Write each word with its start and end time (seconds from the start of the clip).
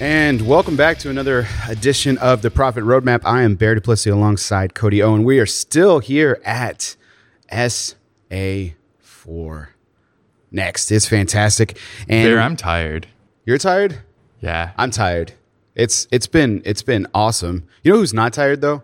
And 0.00 0.46
welcome 0.46 0.76
back 0.76 0.98
to 0.98 1.10
another 1.10 1.46
edition 1.68 2.18
of 2.18 2.42
the 2.42 2.50
Profit 2.50 2.82
Roadmap. 2.84 3.20
I 3.24 3.42
am 3.42 3.54
Bear 3.54 3.74
Duplessis 3.76 4.12
alongside 4.12 4.74
Cody 4.74 5.00
Owen. 5.02 5.22
We 5.24 5.38
are 5.38 5.46
still 5.46 6.00
here 6.00 6.40
at 6.44 6.96
SA4. 7.52 8.74
Next, 10.50 10.90
it's 10.90 11.06
fantastic. 11.06 11.78
And 12.08 12.28
Bear, 12.28 12.40
I'm 12.40 12.56
tired. 12.56 13.06
you're 13.44 13.58
tired? 13.58 13.98
Yeah. 14.40 14.72
I'm 14.76 14.90
tired. 14.90 15.32
It's 15.74 16.06
it's 16.10 16.26
been 16.26 16.60
it's 16.64 16.82
been 16.82 17.06
awesome. 17.14 17.66
You 17.82 17.92
know 17.92 17.98
who's 17.98 18.14
not 18.14 18.32
tired 18.32 18.60
though? 18.60 18.82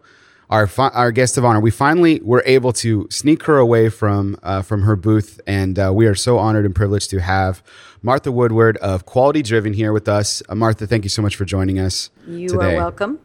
Our 0.51 0.67
fi- 0.67 0.89
our 0.89 1.12
guest 1.12 1.39
of 1.39 1.45
honor. 1.45 1.61
We 1.61 1.71
finally 1.71 2.21
were 2.23 2.43
able 2.45 2.73
to 2.75 3.07
sneak 3.09 3.45
her 3.45 3.57
away 3.57 3.89
from 3.89 4.37
uh, 4.43 4.62
from 4.62 4.83
her 4.83 4.96
booth, 4.96 5.41
and 5.46 5.79
uh, 5.79 5.93
we 5.95 6.07
are 6.07 6.15
so 6.16 6.38
honored 6.38 6.66
and 6.66 6.75
privileged 6.75 7.09
to 7.11 7.20
have 7.20 7.62
Martha 8.02 8.33
Woodward 8.33 8.77
of 8.78 9.06
Quality 9.06 9.42
Driven 9.42 9.73
here 9.75 9.92
with 9.92 10.09
us. 10.09 10.42
Uh, 10.48 10.56
Martha, 10.56 10.87
thank 10.89 11.05
you 11.05 11.11
so 11.11 11.23
much 11.23 11.37
for 11.37 11.45
joining 11.45 11.78
us. 11.78 12.11
You 12.27 12.48
today. 12.48 12.75
are 12.75 12.78
welcome. 12.78 13.20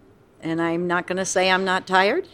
And 0.46 0.62
I'm 0.62 0.86
not 0.86 1.08
going 1.08 1.18
to 1.18 1.26
say 1.26 1.50
I'm 1.50 1.66
not 1.66 1.88
tired, 1.88 2.28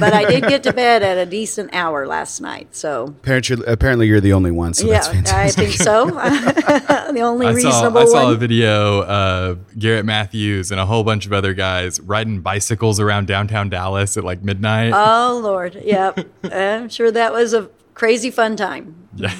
but 0.00 0.12
I 0.12 0.24
did 0.24 0.48
get 0.48 0.64
to 0.64 0.72
bed 0.72 1.04
at 1.04 1.16
a 1.16 1.24
decent 1.24 1.72
hour 1.72 2.08
last 2.08 2.40
night. 2.40 2.74
So, 2.74 3.04
Apparently, 3.04 3.64
apparently 3.68 4.08
you're 4.08 4.20
the 4.20 4.32
only 4.32 4.50
one, 4.50 4.74
so 4.74 4.88
yeah, 4.88 5.00
that's 5.12 5.32
I 5.32 5.48
think 5.48 5.74
so. 5.74 6.06
the 6.10 7.20
only 7.22 7.46
I 7.46 7.50
saw, 7.52 7.68
reasonable 7.68 7.98
I 8.00 8.04
saw 8.06 8.32
a 8.32 8.34
video 8.36 9.04
of 9.04 9.78
Garrett 9.78 10.04
Matthews 10.04 10.72
and 10.72 10.80
a 10.80 10.86
whole 10.86 11.04
bunch 11.04 11.24
of 11.24 11.32
other 11.32 11.54
guys 11.54 12.00
riding 12.00 12.40
bicycles 12.40 12.98
around 12.98 13.28
downtown 13.28 13.68
Dallas 13.68 14.16
at 14.16 14.24
like 14.24 14.42
midnight. 14.42 14.92
Oh, 14.92 15.40
Lord. 15.40 15.76
Yep. 15.84 16.18
I'm 16.52 16.88
sure 16.88 17.12
that 17.12 17.32
was 17.32 17.54
a 17.54 17.70
crazy 17.94 18.32
fun 18.32 18.56
time. 18.56 19.08
yeah. 19.14 19.36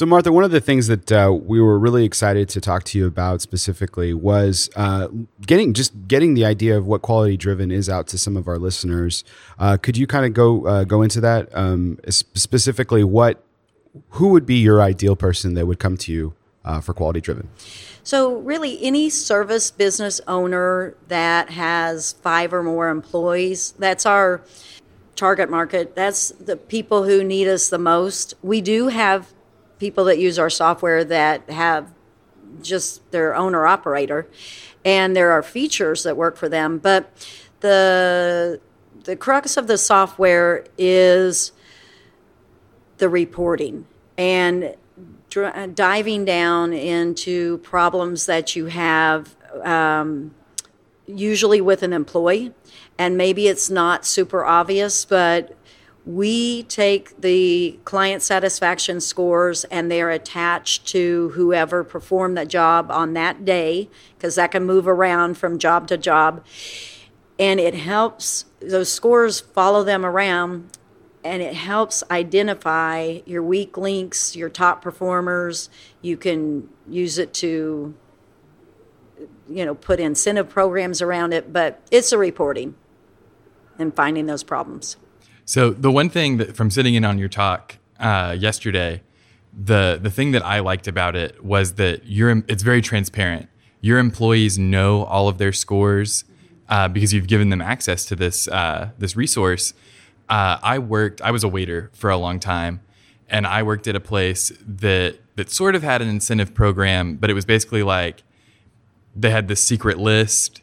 So, 0.00 0.06
Martha, 0.06 0.32
one 0.32 0.44
of 0.44 0.50
the 0.50 0.62
things 0.62 0.86
that 0.86 1.12
uh, 1.12 1.30
we 1.30 1.60
were 1.60 1.78
really 1.78 2.06
excited 2.06 2.48
to 2.48 2.60
talk 2.62 2.84
to 2.84 2.96
you 2.96 3.06
about 3.06 3.42
specifically 3.42 4.14
was 4.14 4.70
uh, 4.74 5.08
getting 5.46 5.74
just 5.74 5.92
getting 6.08 6.32
the 6.32 6.42
idea 6.42 6.78
of 6.78 6.86
what 6.86 7.02
quality 7.02 7.36
driven 7.36 7.70
is 7.70 7.90
out 7.90 8.06
to 8.06 8.16
some 8.16 8.34
of 8.34 8.48
our 8.48 8.56
listeners. 8.56 9.24
Uh, 9.58 9.76
could 9.76 9.98
you 9.98 10.06
kind 10.06 10.24
of 10.24 10.32
go 10.32 10.66
uh, 10.66 10.84
go 10.84 11.02
into 11.02 11.20
that 11.20 11.50
um, 11.54 11.98
specifically? 12.08 13.04
What 13.04 13.44
who 14.12 14.28
would 14.28 14.46
be 14.46 14.54
your 14.54 14.80
ideal 14.80 15.16
person 15.16 15.52
that 15.52 15.66
would 15.66 15.78
come 15.78 15.98
to 15.98 16.10
you 16.10 16.32
uh, 16.64 16.80
for 16.80 16.94
quality 16.94 17.20
driven? 17.20 17.50
So, 18.02 18.36
really, 18.36 18.82
any 18.82 19.10
service 19.10 19.70
business 19.70 20.18
owner 20.26 20.96
that 21.08 21.50
has 21.50 22.14
five 22.14 22.54
or 22.54 22.62
more 22.62 22.88
employees, 22.88 23.74
that's 23.78 24.06
our 24.06 24.40
target 25.14 25.50
market. 25.50 25.94
That's 25.94 26.30
the 26.30 26.56
people 26.56 27.04
who 27.04 27.22
need 27.22 27.48
us 27.48 27.68
the 27.68 27.78
most. 27.78 28.32
We 28.42 28.62
do 28.62 28.88
have 28.88 29.34
people 29.80 30.04
that 30.04 30.18
use 30.18 30.38
our 30.38 30.50
software 30.50 31.02
that 31.04 31.50
have 31.50 31.92
just 32.62 33.10
their 33.10 33.34
owner 33.34 33.66
operator, 33.66 34.28
and 34.84 35.16
there 35.16 35.32
are 35.32 35.42
features 35.42 36.04
that 36.04 36.16
work 36.16 36.36
for 36.36 36.48
them. 36.48 36.78
But 36.78 37.10
the 37.60 38.60
the 39.04 39.16
crux 39.16 39.56
of 39.56 39.66
the 39.66 39.78
software 39.78 40.64
is 40.78 41.52
the 42.98 43.08
reporting 43.08 43.86
and 44.18 44.76
dr- 45.30 45.74
diving 45.74 46.24
down 46.24 46.72
into 46.72 47.58
problems 47.58 48.26
that 48.26 48.54
you 48.54 48.66
have 48.66 49.34
um, 49.62 50.34
usually 51.06 51.60
with 51.60 51.82
an 51.82 51.94
employee 51.94 52.52
and 52.98 53.16
maybe 53.16 53.48
it's 53.48 53.70
not 53.70 54.04
super 54.04 54.44
obvious 54.44 55.06
but 55.06 55.56
we 56.06 56.62
take 56.64 57.20
the 57.20 57.78
client 57.84 58.22
satisfaction 58.22 59.00
scores 59.00 59.64
and 59.64 59.90
they're 59.90 60.10
attached 60.10 60.86
to 60.88 61.30
whoever 61.30 61.84
performed 61.84 62.36
that 62.36 62.48
job 62.48 62.90
on 62.90 63.12
that 63.14 63.44
day 63.44 63.90
because 64.16 64.34
that 64.36 64.50
can 64.50 64.64
move 64.64 64.88
around 64.88 65.36
from 65.36 65.58
job 65.58 65.86
to 65.88 65.98
job. 65.98 66.44
And 67.38 67.60
it 67.60 67.74
helps 67.74 68.46
those 68.60 68.90
scores 68.90 69.40
follow 69.40 69.84
them 69.84 70.04
around 70.04 70.76
and 71.22 71.42
it 71.42 71.54
helps 71.54 72.02
identify 72.10 73.20
your 73.26 73.42
weak 73.42 73.76
links 73.76 74.34
your 74.34 74.48
top 74.48 74.80
performers. 74.80 75.68
You 76.00 76.16
can 76.16 76.68
use 76.88 77.18
it 77.18 77.34
to 77.34 77.94
you 79.48 79.64
know 79.66 79.74
put 79.74 80.00
incentive 80.00 80.48
programs 80.48 81.02
around 81.02 81.32
it 81.34 81.52
but 81.52 81.82
it's 81.90 82.12
a 82.12 82.16
reporting 82.16 82.74
and 83.78 83.94
finding 83.94 84.26
those 84.26 84.42
problems 84.42 84.96
So 85.50 85.70
the 85.70 85.90
one 85.90 86.10
thing 86.10 86.36
that 86.36 86.54
from 86.54 86.70
sitting 86.70 86.94
in 86.94 87.04
on 87.04 87.18
your 87.18 87.28
talk 87.28 87.78
uh, 87.98 88.36
yesterday, 88.38 89.02
the 89.52 89.98
the 90.00 90.08
thing 90.08 90.30
that 90.30 90.46
I 90.46 90.60
liked 90.60 90.86
about 90.86 91.16
it 91.16 91.44
was 91.44 91.74
that 91.74 92.06
you're 92.06 92.44
it's 92.46 92.62
very 92.62 92.80
transparent. 92.80 93.48
Your 93.80 93.98
employees 93.98 94.60
know 94.60 95.02
all 95.06 95.26
of 95.26 95.38
their 95.38 95.52
scores 95.52 96.22
uh, 96.68 96.86
because 96.86 97.12
you've 97.12 97.26
given 97.26 97.48
them 97.48 97.60
access 97.60 98.04
to 98.04 98.14
this 98.14 98.46
uh, 98.46 98.90
this 98.96 99.16
resource. 99.16 99.74
Uh, 100.28 100.58
I 100.62 100.78
worked. 100.78 101.20
I 101.20 101.32
was 101.32 101.42
a 101.42 101.48
waiter 101.48 101.90
for 101.94 102.10
a 102.10 102.16
long 102.16 102.38
time, 102.38 102.80
and 103.28 103.44
I 103.44 103.64
worked 103.64 103.88
at 103.88 103.96
a 103.96 104.00
place 104.00 104.52
that 104.64 105.16
that 105.34 105.50
sort 105.50 105.74
of 105.74 105.82
had 105.82 106.00
an 106.00 106.08
incentive 106.08 106.54
program, 106.54 107.16
but 107.16 107.28
it 107.28 107.34
was 107.34 107.44
basically 107.44 107.82
like 107.82 108.22
they 109.16 109.30
had 109.30 109.48
this 109.48 109.60
secret 109.60 109.98
list 109.98 110.62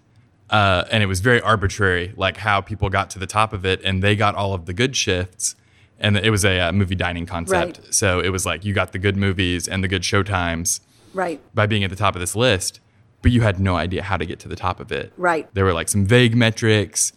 uh, 0.50 0.86
and 0.92 1.04
it 1.04 1.08
was 1.08 1.20
very 1.20 1.42
arbitrary, 1.42 2.14
like 2.16 2.38
how 2.38 2.62
people 2.62 2.90
got 2.90 3.10
to 3.12 3.20
the 3.20 3.28
top 3.28 3.54
of 3.54 3.66
it, 3.66 3.82
and 3.84 4.02
they 4.02 4.16
got 4.16 4.36
all 4.36 4.54
of 4.54 4.66
the 4.66 4.74
good 4.74 4.96
shifts. 4.96 5.56
And 6.00 6.16
it 6.18 6.30
was 6.30 6.46
a 6.46 6.60
uh, 6.60 6.72
movie 6.72 6.96
dining 6.96 7.26
concept, 7.26 7.80
Right. 7.80 7.94
so 7.94 8.20
it 8.20 8.30
was 8.30 8.46
like 8.46 8.64
you 8.64 8.74
got 8.74 8.92
the 8.92 9.00
good 9.00 9.18
movies 9.18 9.68
and 9.68 9.84
the 9.84 9.88
good 9.88 10.04
showtimes 10.04 10.80
right 11.14 11.42
by 11.56 11.66
being 11.66 11.84
at 11.84 11.90
the 11.90 11.96
top 11.96 12.14
of 12.16 12.20
this 12.20 12.36
list, 12.36 12.80
but 13.24 13.32
you 13.32 13.42
had 13.42 13.60
no 13.60 13.76
idea 13.76 14.04
how 14.04 14.16
to 14.16 14.26
get 14.26 14.38
to 14.42 14.48
the 14.48 14.56
top 14.56 14.80
of 14.80 14.92
it. 14.92 15.12
Right. 15.18 15.52
There 15.56 15.66
were 15.66 15.74
like 15.74 15.90
some 15.90 16.06
vague 16.06 16.36
metrics, 16.36 17.14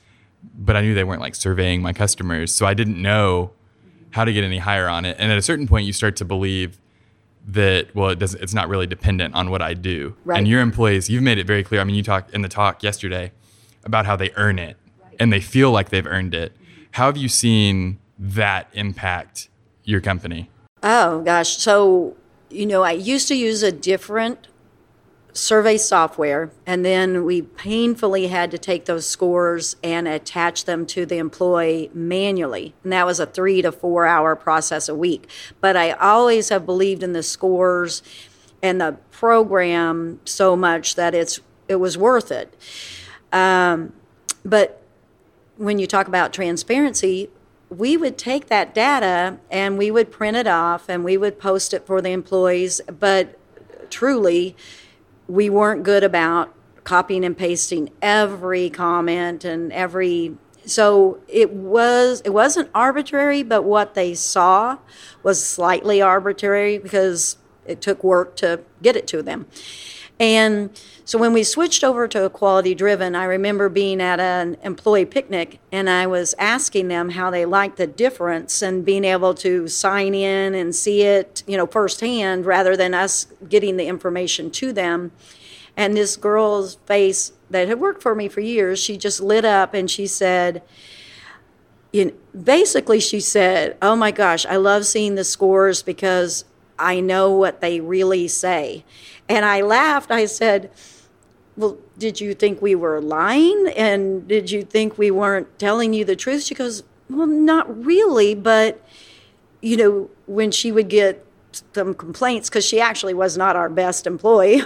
but 0.54 0.76
I 0.76 0.80
knew 0.80 0.94
they 0.94 1.04
weren't 1.04 1.20
like 1.20 1.34
surveying 1.34 1.82
my 1.82 1.92
customers, 1.92 2.54
so 2.54 2.64
I 2.64 2.72
didn't 2.72 3.00
know 3.00 3.50
how 4.12 4.24
to 4.24 4.32
get 4.32 4.44
any 4.44 4.58
higher 4.58 4.88
on 4.88 5.04
it. 5.04 5.14
And 5.20 5.30
at 5.30 5.36
a 5.36 5.42
certain 5.42 5.68
point, 5.68 5.84
you 5.86 5.92
start 5.92 6.16
to 6.16 6.24
believe 6.24 6.80
that 7.48 7.94
well, 7.94 8.10
it 8.10 8.18
doesn't. 8.18 8.42
It's 8.42 8.54
not 8.54 8.68
really 8.68 8.86
dependent 8.86 9.34
on 9.34 9.50
what 9.50 9.62
I 9.62 9.74
do. 9.74 10.16
Right. 10.24 10.38
And 10.38 10.46
your 10.46 10.60
employees, 10.60 11.10
you've 11.10 11.22
made 11.22 11.38
it 11.38 11.46
very 11.46 11.64
clear. 11.64 11.80
I 11.80 11.84
mean, 11.84 11.96
you 11.96 12.02
talked 12.02 12.32
in 12.32 12.42
the 12.42 12.48
talk 12.48 12.82
yesterday 12.82 13.32
about 13.84 14.06
how 14.06 14.16
they 14.16 14.30
earn 14.36 14.58
it 14.58 14.76
and 15.18 15.32
they 15.32 15.40
feel 15.40 15.70
like 15.70 15.90
they've 15.90 16.06
earned 16.06 16.34
it. 16.34 16.52
How 16.92 17.06
have 17.06 17.16
you 17.16 17.28
seen 17.28 17.98
that 18.18 18.68
impact 18.72 19.48
your 19.84 20.00
company? 20.00 20.50
Oh 20.82 21.22
gosh. 21.22 21.56
So, 21.58 22.16
you 22.50 22.66
know, 22.66 22.82
I 22.82 22.92
used 22.92 23.28
to 23.28 23.34
use 23.34 23.62
a 23.62 23.72
different 23.72 24.48
survey 25.32 25.76
software, 25.76 26.50
and 26.66 26.84
then 26.84 27.24
we 27.24 27.42
painfully 27.42 28.28
had 28.28 28.50
to 28.50 28.58
take 28.58 28.84
those 28.84 29.06
scores 29.06 29.76
and 29.82 30.08
attach 30.08 30.64
them 30.64 30.86
to 30.86 31.06
the 31.06 31.18
employee 31.18 31.90
manually. 31.94 32.74
And 32.82 32.92
that 32.92 33.06
was 33.06 33.20
a 33.20 33.26
three 33.26 33.62
to 33.62 33.72
four 33.72 34.06
hour 34.06 34.34
process 34.36 34.88
a 34.88 34.94
week. 34.94 35.28
But 35.60 35.76
I 35.76 35.92
always 35.92 36.48
have 36.48 36.66
believed 36.66 37.02
in 37.02 37.12
the 37.12 37.22
scores 37.22 38.02
and 38.62 38.80
the 38.80 38.96
program 39.10 40.20
so 40.24 40.56
much 40.56 40.94
that 40.96 41.14
it's 41.14 41.40
it 41.68 41.76
was 41.76 41.96
worth 41.96 42.32
it. 42.32 42.54
Um, 43.32 43.92
but 44.44 44.82
when 45.56 45.78
you 45.78 45.86
talk 45.86 46.08
about 46.08 46.32
transparency, 46.32 47.30
we 47.68 47.96
would 47.96 48.18
take 48.18 48.48
that 48.48 48.74
data 48.74 49.38
and 49.50 49.78
we 49.78 49.90
would 49.90 50.10
print 50.10 50.36
it 50.36 50.48
off 50.48 50.88
and 50.88 51.04
we 51.04 51.16
would 51.16 51.38
post 51.38 51.72
it 51.72 51.86
for 51.86 52.02
the 52.02 52.10
employees. 52.10 52.80
But 52.86 53.38
truly, 53.90 54.56
we 55.30 55.48
weren't 55.48 55.84
good 55.84 56.02
about 56.02 56.52
copying 56.82 57.24
and 57.24 57.38
pasting 57.38 57.88
every 58.02 58.68
comment 58.68 59.44
and 59.44 59.72
every 59.72 60.36
so 60.66 61.20
it 61.28 61.52
was 61.52 62.20
it 62.24 62.30
wasn't 62.30 62.68
arbitrary 62.74 63.44
but 63.44 63.62
what 63.62 63.94
they 63.94 64.12
saw 64.12 64.76
was 65.22 65.44
slightly 65.44 66.02
arbitrary 66.02 66.78
because 66.78 67.36
it 67.64 67.80
took 67.80 68.02
work 68.02 68.34
to 68.34 68.60
get 68.82 68.96
it 68.96 69.06
to 69.06 69.22
them 69.22 69.46
and 70.20 70.70
so 71.06 71.18
when 71.18 71.32
we 71.32 71.42
switched 71.42 71.82
over 71.82 72.06
to 72.06 72.24
a 72.26 72.30
quality 72.30 72.74
driven, 72.74 73.16
I 73.16 73.24
remember 73.24 73.70
being 73.70 74.02
at 74.02 74.20
an 74.20 74.58
employee 74.62 75.06
picnic 75.06 75.58
and 75.72 75.88
I 75.88 76.06
was 76.06 76.34
asking 76.38 76.88
them 76.88 77.10
how 77.10 77.30
they 77.30 77.46
liked 77.46 77.78
the 77.78 77.86
difference 77.86 78.60
and 78.60 78.84
being 78.84 79.04
able 79.04 79.34
to 79.36 79.66
sign 79.66 80.14
in 80.14 80.54
and 80.54 80.74
see 80.74 81.02
it, 81.02 81.42
you 81.46 81.56
know, 81.56 81.66
firsthand 81.66 82.44
rather 82.44 82.76
than 82.76 82.92
us 82.92 83.26
getting 83.48 83.78
the 83.78 83.86
information 83.86 84.50
to 84.52 84.74
them. 84.74 85.10
And 85.74 85.96
this 85.96 86.18
girl's 86.18 86.74
face 86.84 87.32
that 87.48 87.66
had 87.66 87.80
worked 87.80 88.02
for 88.02 88.14
me 88.14 88.28
for 88.28 88.40
years, 88.40 88.78
she 88.78 88.98
just 88.98 89.22
lit 89.22 89.46
up 89.46 89.72
and 89.72 89.90
she 89.90 90.06
said, 90.06 90.62
you 91.92 92.04
know, 92.04 92.12
basically 92.40 93.00
she 93.00 93.20
said, 93.20 93.76
"Oh 93.82 93.96
my 93.96 94.10
gosh, 94.10 94.46
I 94.46 94.56
love 94.56 94.86
seeing 94.86 95.14
the 95.14 95.24
scores 95.24 95.82
because 95.82 96.44
I 96.78 97.00
know 97.00 97.32
what 97.32 97.60
they 97.60 97.80
really 97.80 98.28
say." 98.28 98.84
And 99.30 99.44
I 99.44 99.60
laughed. 99.60 100.10
I 100.10 100.26
said, 100.26 100.70
"Well, 101.56 101.78
did 101.98 102.20
you 102.20 102.34
think 102.34 102.60
we 102.60 102.74
were 102.74 103.00
lying 103.00 103.68
and 103.76 104.26
did 104.26 104.50
you 104.50 104.62
think 104.62 104.98
we 104.98 105.10
weren't 105.10 105.48
telling 105.58 105.94
you 105.94 106.04
the 106.04 106.16
truth?" 106.16 106.42
She 106.42 106.54
goes, 106.54 106.82
"Well, 107.08 107.26
not 107.28 107.66
really, 107.84 108.34
but 108.34 108.82
you 109.62 109.76
know, 109.76 110.10
when 110.26 110.50
she 110.50 110.72
would 110.72 110.88
get 110.88 111.24
some 111.74 111.94
complaints 111.94 112.50
cuz 112.50 112.64
she 112.64 112.80
actually 112.80 113.14
was 113.14 113.36
not 113.36 113.56
our 113.56 113.68
best 113.68 114.06
employee, 114.06 114.62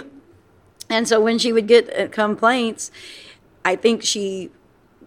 And 0.89 1.07
so 1.07 1.19
when 1.19 1.37
she 1.39 1.51
would 1.51 1.67
get 1.67 1.89
uh, 1.97 2.07
complaints, 2.09 2.91
I 3.63 3.75
think 3.75 4.03
she 4.03 4.51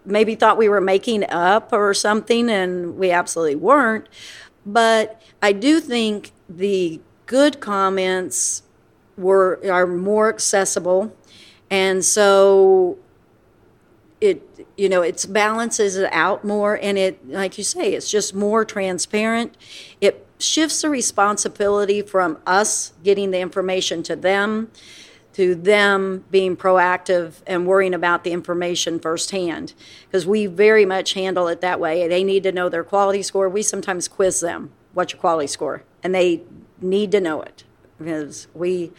maybe 0.05 0.35
thought 0.35 0.57
we 0.57 0.69
were 0.69 0.81
making 0.81 1.29
up 1.29 1.71
or 1.71 1.93
something, 1.93 2.49
and 2.49 2.97
we 2.97 3.11
absolutely 3.11 3.55
weren't. 3.55 4.07
But 4.65 5.21
I 5.41 5.51
do 5.53 5.79
think 5.79 6.31
the 6.49 6.99
good 7.25 7.59
comments 7.59 8.63
were 9.19 9.59
are 9.69 9.85
more 9.85 10.29
accessible, 10.29 11.15
and 11.69 12.03
so 12.03 12.97
it 14.21 14.65
you 14.77 14.89
know 14.89 15.01
it 15.01 15.25
balances 15.29 15.97
it 15.97 16.11
out 16.11 16.43
more, 16.43 16.79
and 16.81 16.97
it 16.97 17.27
like 17.27 17.57
you 17.57 17.63
say, 17.63 17.93
it's 17.93 18.09
just 18.09 18.33
more 18.33 18.65
transparent. 18.65 19.55
It 20.01 20.25
shifts 20.39 20.81
the 20.81 20.89
responsibility 20.89 22.01
from 22.01 22.37
us 22.47 22.93
getting 23.03 23.31
the 23.31 23.39
information 23.39 24.01
to 24.03 24.15
them 24.15 24.71
to 25.33 25.53
them 25.55 26.25
being 26.31 26.57
proactive 26.57 27.35
and 27.47 27.65
worrying 27.65 27.93
about 27.93 28.23
the 28.23 28.31
information 28.31 28.99
firsthand. 28.99 29.73
Because 30.05 30.25
we 30.25 30.47
very 30.47 30.85
much 30.85 31.13
handle 31.13 31.47
it 31.47 31.61
that 31.61 31.79
way. 31.79 32.07
They 32.09 32.25
need 32.25 32.43
to 32.43 32.51
know 32.51 32.67
their 32.67 32.83
quality 32.83 33.21
score. 33.21 33.47
We 33.47 33.61
sometimes 33.61 34.07
quiz 34.07 34.41
them 34.41 34.71
what's 34.93 35.13
your 35.13 35.19
quality 35.19 35.47
score? 35.47 35.83
And 36.03 36.13
they 36.13 36.43
need 36.81 37.11
to 37.11 37.21
know 37.21 37.41
it 37.41 37.63
because 37.99 38.47
we 38.53 38.91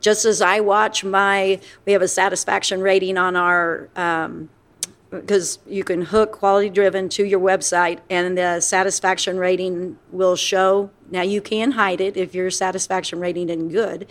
just 0.00 0.24
as 0.24 0.40
i 0.40 0.60
watch 0.60 1.04
my 1.04 1.60
we 1.84 1.92
have 1.92 2.02
a 2.02 2.08
satisfaction 2.08 2.80
rating 2.80 3.18
on 3.18 3.36
our 3.36 3.88
um, 3.96 4.48
because 5.10 5.58
you 5.66 5.84
can 5.84 6.02
hook 6.02 6.32
quality 6.32 6.68
driven 6.68 7.08
to 7.08 7.24
your 7.24 7.40
website 7.40 8.00
and 8.10 8.36
the 8.36 8.60
satisfaction 8.60 9.38
rating 9.38 9.98
will 10.10 10.36
show. 10.36 10.90
Now 11.10 11.22
you 11.22 11.40
can 11.40 11.72
hide 11.72 12.00
it 12.00 12.16
if 12.16 12.34
your 12.34 12.50
satisfaction 12.50 13.20
rating 13.20 13.48
isn't 13.48 13.68
good 13.68 14.08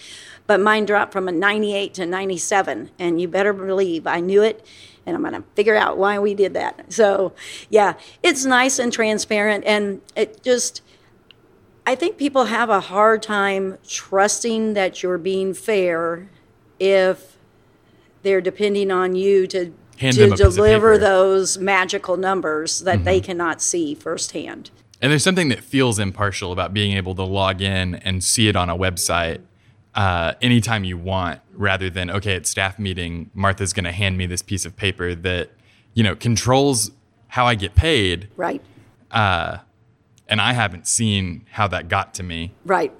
but 0.47 0.59
mine 0.59 0.85
dropped 0.85 1.11
from 1.11 1.27
a 1.27 1.31
98 1.31 1.93
to 1.95 2.05
97 2.05 2.91
and 2.99 3.19
you 3.19 3.27
better 3.27 3.53
believe 3.53 4.05
i 4.07 4.19
knew 4.19 4.41
it 4.43 4.65
and 5.05 5.15
i'm 5.15 5.21
going 5.21 5.33
to 5.33 5.43
figure 5.55 5.75
out 5.75 5.97
why 5.97 6.19
we 6.19 6.33
did 6.33 6.53
that. 6.53 6.91
So 6.93 7.33
yeah 7.69 7.93
it's 8.21 8.45
nice 8.45 8.79
and 8.79 8.93
transparent 8.93 9.65
and 9.65 10.01
it 10.15 10.43
just 10.43 10.81
i 11.85 11.95
think 11.95 12.17
people 12.17 12.45
have 12.45 12.69
a 12.69 12.79
hard 12.79 13.21
time 13.21 13.77
trusting 13.87 14.73
that 14.73 15.03
you're 15.03 15.17
being 15.17 15.53
fair 15.53 16.27
if 16.79 17.37
they're 18.23 18.41
depending 18.41 18.91
on 18.91 19.15
you 19.15 19.45
to 19.47 19.73
Hand 19.97 20.15
to 20.15 20.21
them 20.21 20.33
a 20.33 20.35
piece 20.35 20.45
of 20.45 20.53
deliver 20.55 20.97
those 20.97 21.57
magical 21.57 22.17
numbers 22.17 22.79
that 22.79 23.03
they 23.03 23.19
cannot 23.21 23.61
see 23.61 23.93
firsthand. 23.93 24.71
And 25.01 25.11
there's 25.11 25.23
something 25.23 25.49
that 25.49 25.59
feels 25.59 25.99
impartial 25.99 26.51
about 26.51 26.73
being 26.73 26.95
able 26.97 27.13
to 27.15 27.23
log 27.23 27.61
in 27.61 27.95
and 27.95 28.23
see 28.23 28.47
it 28.47 28.55
on 28.55 28.69
a 28.69 28.77
website 28.77 29.41
uh, 29.95 30.33
anytime 30.41 30.83
you 30.83 30.97
want, 30.97 31.39
rather 31.53 31.89
than 31.89 32.09
okay, 32.09 32.35
at 32.35 32.47
staff 32.47 32.79
meeting, 32.79 33.29
Martha's 33.33 33.73
going 33.73 33.83
to 33.83 33.91
hand 33.91 34.17
me 34.17 34.25
this 34.25 34.41
piece 34.41 34.65
of 34.65 34.75
paper 34.75 35.13
that 35.13 35.51
you 35.93 36.03
know 36.03 36.15
controls 36.15 36.91
how 37.27 37.45
I 37.45 37.55
get 37.55 37.75
paid, 37.75 38.27
Right. 38.35 38.61
And 40.27 40.41
I 40.41 40.53
haven't 40.53 40.87
seen 40.87 41.45
how 41.51 41.67
that 41.67 41.89
got 41.89 42.13
to 42.15 42.23
me. 42.23 42.53
Right. 42.65 42.93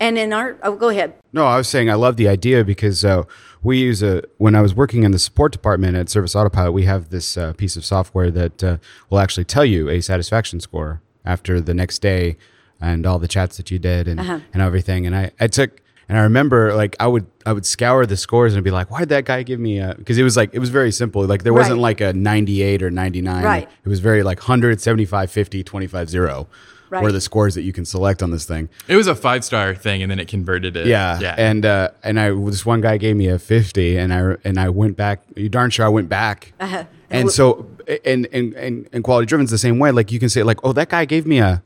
And 0.00 0.16
in 0.16 0.32
our, 0.32 0.56
oh, 0.62 0.76
go 0.76 0.88
ahead. 0.88 1.14
No, 1.32 1.46
I 1.46 1.56
was 1.56 1.68
saying 1.68 1.90
I 1.90 1.94
love 1.94 2.16
the 2.16 2.28
idea 2.28 2.64
because 2.64 3.04
uh, 3.04 3.24
we 3.62 3.78
use 3.78 4.02
a 4.02 4.22
when 4.38 4.54
I 4.54 4.62
was 4.62 4.74
working 4.74 5.02
in 5.02 5.10
the 5.10 5.18
support 5.18 5.52
department 5.52 5.96
at 5.96 6.08
Service 6.08 6.34
Autopilot, 6.34 6.72
we 6.72 6.84
have 6.84 7.10
this 7.10 7.36
uh, 7.36 7.52
piece 7.54 7.76
of 7.76 7.84
software 7.84 8.30
that 8.30 8.64
uh, 8.64 8.78
will 9.10 9.18
actually 9.18 9.44
tell 9.44 9.64
you 9.64 9.88
a 9.88 10.00
satisfaction 10.00 10.60
score 10.60 11.02
after 11.24 11.60
the 11.60 11.74
next 11.74 12.00
day 12.00 12.36
and 12.80 13.04
all 13.06 13.18
the 13.18 13.28
chats 13.28 13.56
that 13.56 13.70
you 13.70 13.78
did 13.78 14.08
and 14.08 14.20
and 14.20 14.62
everything. 14.62 15.06
And 15.06 15.14
I, 15.14 15.32
I 15.40 15.48
took 15.48 15.82
and 16.08 16.18
I 16.18 16.22
remember 16.22 16.74
like 16.74 16.96
I 17.00 17.06
would 17.06 17.26
I 17.44 17.52
would 17.52 17.66
scour 17.66 18.06
the 18.06 18.16
scores 18.16 18.54
and 18.54 18.64
be 18.64 18.70
like, 18.70 18.90
why 18.90 19.00
did 19.00 19.08
that 19.10 19.24
guy 19.24 19.42
give 19.42 19.60
me 19.60 19.78
a? 19.78 19.94
Because 19.96 20.18
it 20.18 20.22
was 20.22 20.36
like 20.36 20.50
it 20.52 20.58
was 20.58 20.70
very 20.70 20.92
simple. 20.92 21.24
Like 21.26 21.42
there 21.42 21.52
wasn't 21.54 21.76
Right. 21.76 21.82
like 21.82 22.00
a 22.00 22.12
98 22.12 22.82
or 22.82 22.90
99. 22.90 23.44
Right. 23.44 23.68
It 23.84 23.88
was 23.88 24.00
very 24.00 24.22
like 24.22 24.38
100, 24.38 24.80
75, 24.80 25.30
50, 25.30 25.62
25, 25.64 26.08
0 26.10 26.46
were 26.90 26.98
Right. 27.00 27.12
the 27.12 27.20
scores 27.20 27.54
that 27.54 27.62
you 27.62 27.72
can 27.74 27.84
select 27.84 28.22
on 28.22 28.30
this 28.30 28.46
thing. 28.46 28.70
It 28.88 28.96
was 28.96 29.06
a 29.06 29.14
five 29.14 29.44
star 29.44 29.74
thing, 29.74 30.00
and 30.02 30.10
then 30.10 30.18
it 30.18 30.26
converted 30.26 30.74
it. 30.74 30.86
Yeah, 30.86 31.18
yeah. 31.20 31.34
And 31.36 31.66
uh, 31.66 31.90
and 32.02 32.18
I 32.18 32.30
this 32.30 32.64
one 32.64 32.80
guy 32.80 32.96
gave 32.96 33.14
me 33.14 33.28
a 33.28 33.38
fifty, 33.38 33.98
and 33.98 34.12
I 34.14 34.36
and 34.42 34.58
I 34.58 34.70
went 34.70 34.96
back. 34.96 35.22
You 35.36 35.50
darn 35.50 35.68
sure 35.68 35.84
I 35.84 35.90
went 35.90 36.08
back. 36.08 36.54
Uh-huh. 36.58 36.84
And 37.10 37.30
so 37.30 37.66
and 38.06 38.26
and 38.32 38.54
and 38.54 38.88
and 38.92 39.04
quality 39.04 39.26
driven's 39.26 39.50
the 39.50 39.58
same 39.58 39.78
way. 39.78 39.90
Like 39.90 40.10
you 40.12 40.18
can 40.18 40.30
say 40.30 40.42
like, 40.42 40.58
oh, 40.64 40.72
that 40.72 40.88
guy 40.88 41.04
gave 41.04 41.26
me 41.26 41.38
a, 41.40 41.62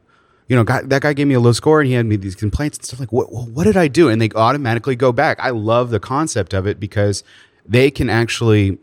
you 0.53 0.57
know, 0.57 0.65
guy, 0.65 0.83
that 0.83 1.01
guy 1.01 1.15
gave 1.15 1.27
me 1.27 1.33
a 1.33 1.41
low 1.41 1.53
score, 1.53 1.81
and 1.81 1.89
he 1.89 1.95
had 1.95 2.05
me 2.05 2.17
these 2.17 2.35
complaints 2.35 2.77
and 2.77 2.85
stuff. 2.85 3.01
Like, 3.01 3.11
what 3.11 3.33
what 3.33 3.65
did 3.65 3.79
I 3.79 3.89
do? 3.89 4.11
And 4.11 4.21
they 4.21 4.29
automatically 4.35 4.95
go 4.95 5.11
back. 5.11 5.41
I 5.41 5.49
love 5.49 5.89
the 5.89 5.99
concept 5.99 6.53
of 6.53 6.67
it 6.67 6.79
because 6.79 7.25
they 7.65 7.91
can 7.91 8.11
actually 8.11 8.77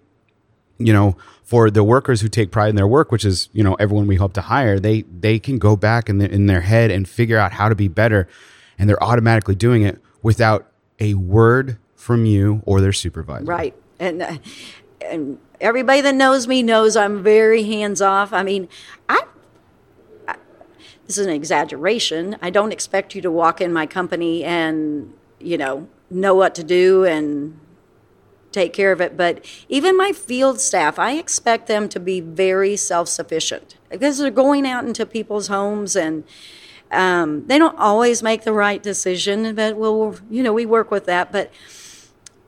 you 0.79 0.91
know 0.91 1.15
for 1.43 1.69
the 1.69 1.83
workers 1.83 2.21
who 2.21 2.27
take 2.27 2.49
pride 2.49 2.69
in 2.69 2.75
their 2.75 2.87
work 2.87 3.11
which 3.11 3.25
is 3.25 3.49
you 3.51 3.63
know 3.63 3.73
everyone 3.75 4.07
we 4.07 4.15
hope 4.15 4.31
to 4.31 4.39
hire 4.39 4.79
they 4.79 5.01
they 5.01 5.37
can 5.37 5.59
go 5.59 5.75
back 5.75 6.07
in, 6.07 6.17
the, 6.19 6.31
in 6.31 6.45
their 6.45 6.61
head 6.61 6.89
and 6.89 7.09
figure 7.09 7.37
out 7.37 7.51
how 7.51 7.67
to 7.67 7.75
be 7.75 7.89
better 7.89 8.29
and 8.77 8.89
they're 8.89 9.03
automatically 9.03 9.55
doing 9.55 9.81
it 9.81 10.01
without 10.23 10.71
a 11.01 11.13
word 11.15 11.77
from 11.97 12.25
you 12.25 12.63
or 12.65 12.79
their 12.79 12.93
supervisor 12.93 13.43
Right. 13.43 13.75
And, 13.99 14.21
uh, 14.21 14.37
and 15.01 15.37
everybody 15.59 16.01
that 16.01 16.15
knows 16.15 16.47
me 16.47 16.63
knows 16.63 16.95
I'm 16.95 17.21
very 17.21 17.63
hands 17.63 18.01
off. 18.01 18.31
I 18.31 18.43
mean, 18.43 18.69
I, 19.09 19.21
this 21.09 21.17
is 21.17 21.25
an 21.25 21.33
exaggeration. 21.33 22.37
I 22.39 22.51
don't 22.51 22.71
expect 22.71 23.15
you 23.15 23.21
to 23.23 23.31
walk 23.31 23.61
in 23.61 23.73
my 23.73 23.87
company 23.87 24.43
and, 24.43 25.11
you 25.39 25.57
know, 25.57 25.87
know 26.11 26.35
what 26.35 26.53
to 26.53 26.63
do 26.63 27.03
and 27.03 27.59
take 28.51 28.73
care 28.73 28.91
of 28.91 29.01
it. 29.01 29.17
But 29.17 29.43
even 29.69 29.97
my 29.97 30.11
field 30.11 30.61
staff, 30.61 30.99
I 30.99 31.13
expect 31.13 31.65
them 31.65 31.89
to 31.89 31.99
be 31.99 32.21
very 32.21 32.75
self 32.75 33.09
sufficient 33.09 33.75
because 33.89 34.19
they're 34.19 34.29
going 34.29 34.67
out 34.67 34.85
into 34.85 35.03
people's 35.03 35.47
homes 35.47 35.95
and 35.95 36.25
um, 36.91 37.47
they 37.47 37.57
don't 37.57 37.79
always 37.79 38.21
make 38.21 38.43
the 38.43 38.53
right 38.53 38.81
decision, 38.81 39.55
but 39.55 39.77
we'll, 39.77 40.15
you 40.29 40.43
know, 40.43 40.53
we 40.53 40.67
work 40.67 40.91
with 40.91 41.05
that. 41.05 41.31
But 41.31 41.51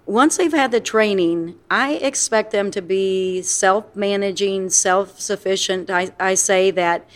once 0.06 0.38
they've 0.38 0.54
had 0.54 0.70
the 0.70 0.80
training, 0.80 1.56
I 1.72 1.94
expect 1.94 2.52
them 2.52 2.70
to 2.70 2.82
be 2.84 3.42
self 3.42 3.96
managing, 3.96 4.70
self 4.70 5.20
sufficient. 5.20 5.90
I, 5.90 6.12
I 6.20 6.36
say 6.36 6.70
that 6.70 7.08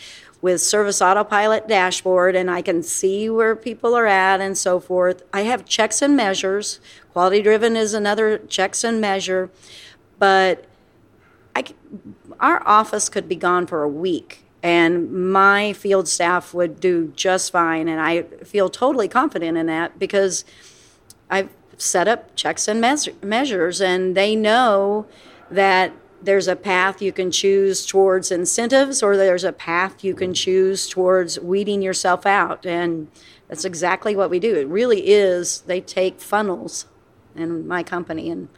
with 0.45 0.61
Service 0.61 1.01
Autopilot 1.01 1.67
dashboard, 1.67 2.35
and 2.35 2.51
I 2.51 2.61
can 2.61 2.83
see 2.83 3.31
where 3.31 3.55
people 3.55 3.95
are 3.95 4.05
at 4.05 4.39
and 4.39 4.55
so 4.55 4.79
forth. 4.79 5.23
I 5.33 5.41
have 5.41 5.65
checks 5.65 6.03
and 6.03 6.15
measures. 6.15 6.79
Quality 7.11 7.41
driven 7.41 7.75
is 7.75 7.95
another 7.95 8.37
checks 8.37 8.83
and 8.83 9.01
measure, 9.01 9.49
but 10.19 10.65
I, 11.55 11.63
our 12.39 12.61
office 12.63 13.09
could 13.09 13.27
be 13.27 13.35
gone 13.35 13.65
for 13.65 13.81
a 13.81 13.89
week 13.89 14.43
and 14.61 15.11
my 15.31 15.73
field 15.73 16.07
staff 16.07 16.53
would 16.53 16.79
do 16.79 17.11
just 17.15 17.51
fine. 17.51 17.87
And 17.87 17.99
I 17.99 18.21
feel 18.43 18.69
totally 18.69 19.07
confident 19.07 19.57
in 19.57 19.65
that 19.65 19.97
because 19.97 20.45
I've 21.27 21.49
set 21.75 22.07
up 22.07 22.35
checks 22.35 22.67
and 22.67 22.79
meas- 22.79 23.09
measures 23.23 23.81
and 23.81 24.15
they 24.15 24.35
know 24.35 25.07
that 25.49 25.91
there's 26.21 26.47
a 26.47 26.55
path 26.55 27.01
you 27.01 27.11
can 27.11 27.31
choose 27.31 27.85
towards 27.85 28.31
incentives 28.31 29.03
or 29.03 29.15
there's 29.15 29.43
a 29.43 29.53
path 29.53 30.03
you 30.03 30.15
can 30.15 30.33
choose 30.33 30.87
towards 30.87 31.39
weeding 31.39 31.81
yourself 31.81 32.25
out. 32.25 32.65
And 32.65 33.07
that's 33.47 33.65
exactly 33.65 34.15
what 34.15 34.29
we 34.29 34.39
do. 34.39 34.55
It 34.55 34.67
really 34.67 35.07
is, 35.07 35.61
they 35.61 35.81
take 35.81 36.19
funnels 36.19 36.87
in 37.35 37.67
my 37.67 37.83
company 37.83 38.29
and 38.29 38.49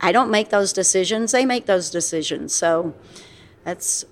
I 0.00 0.12
don't 0.12 0.30
make 0.30 0.50
those 0.50 0.72
decisions, 0.72 1.32
they 1.32 1.44
make 1.44 1.66
those 1.66 1.90
decisions. 1.90 2.52
So 2.52 2.94
that's 3.64 4.04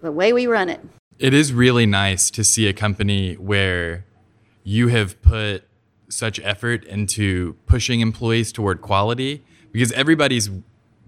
the 0.00 0.10
way 0.10 0.32
we 0.32 0.46
run 0.46 0.68
it. 0.68 0.80
It 1.18 1.34
is 1.34 1.52
really 1.52 1.86
nice 1.86 2.30
to 2.30 2.42
see 2.42 2.66
a 2.66 2.72
company 2.72 3.34
where 3.34 4.06
you 4.64 4.88
have 4.88 5.20
put 5.20 5.64
such 6.08 6.40
effort 6.40 6.84
into 6.84 7.54
pushing 7.66 8.00
employees 8.00 8.52
toward 8.52 8.80
quality 8.80 9.44
because 9.72 9.92
everybody's 9.92 10.50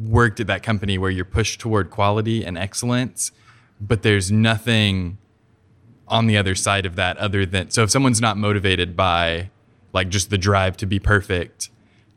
worked 0.09 0.41
at 0.41 0.47
that 0.47 0.63
company 0.63 0.99
where 0.99 1.11
you're 1.11 1.25
pushed 1.25 1.61
toward 1.61 1.91
quality 1.91 2.45
and 2.45 2.59
excellence, 2.59 3.33
but 3.81 4.03
there's 4.03 4.31
nothing 4.31 5.19
on 6.09 6.27
the 6.27 6.37
other 6.37 6.55
side 6.55 6.85
of 6.85 6.97
that 6.97 7.17
other 7.19 7.47
than 7.47 7.71
so 7.71 7.83
if 7.83 7.91
someone's 7.91 8.21
not 8.21 8.37
motivated 8.37 8.97
by 8.97 9.51
like 9.93 10.09
just 10.09 10.31
the 10.31 10.39
drive 10.39 10.77
to 10.77 10.87
be 10.87 10.99
perfect, 10.99 11.71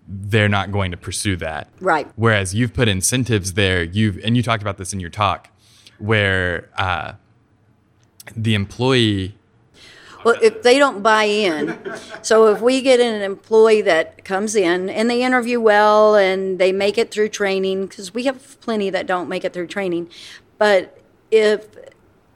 they're 0.08 0.50
not 0.50 0.72
going 0.72 0.92
to 0.92 0.98
pursue 0.98 1.36
that. 1.38 1.70
Right. 1.80 2.08
Whereas 2.16 2.54
you've 2.54 2.74
put 2.74 2.88
incentives 2.88 3.54
there, 3.54 3.84
you've 3.84 4.18
and 4.24 4.36
you 4.36 4.44
talked 4.44 4.62
about 4.62 4.78
this 4.78 4.94
in 4.94 5.00
your 5.00 5.10
talk, 5.10 5.50
where 5.98 6.70
uh, 6.78 7.14
the 8.36 8.54
employee 8.54 9.36
Well, 10.26 10.36
if 10.42 10.64
they 10.64 10.80
don't 10.80 11.04
buy 11.04 11.26
in, 11.26 11.78
so 12.24 12.48
if 12.48 12.60
we 12.60 12.82
get 12.82 13.00
an 13.00 13.22
employee 13.22 13.82
that 13.84 14.26
comes 14.26 14.56
in 14.56 14.90
and 14.90 15.08
they 15.08 15.24
interview 15.24 15.62
well 15.62 16.16
and 16.16 16.58
they 16.58 16.72
make 16.72 16.98
it 16.98 17.12
through 17.12 17.30
training, 17.30 17.86
because 17.86 18.14
we 18.14 18.24
have 18.24 18.60
plenty 18.60 18.90
that 18.90 19.06
don't 19.06 19.30
make 19.30 19.46
it 19.46 19.54
through 19.54 19.68
training, 19.68 20.10
but 20.58 21.00
if 21.30 21.68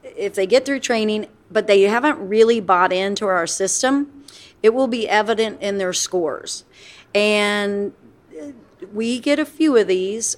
if 0.04 0.36
they 0.36 0.46
get 0.46 0.66
through 0.66 0.80
training 0.80 1.28
but 1.52 1.66
they 1.66 1.82
haven't 1.82 2.20
really 2.20 2.60
bought 2.60 2.94
into 2.94 3.26
our 3.26 3.48
system, 3.48 4.24
it 4.62 4.74
will 4.74 4.88
be 4.88 5.10
evident 5.10 5.60
in 5.62 5.80
their 5.80 5.94
scores. 5.94 6.64
And 7.16 7.94
we 8.94 9.20
get 9.20 9.40
a 9.40 9.46
few 9.46 9.76
of 9.78 9.88
these 9.88 10.38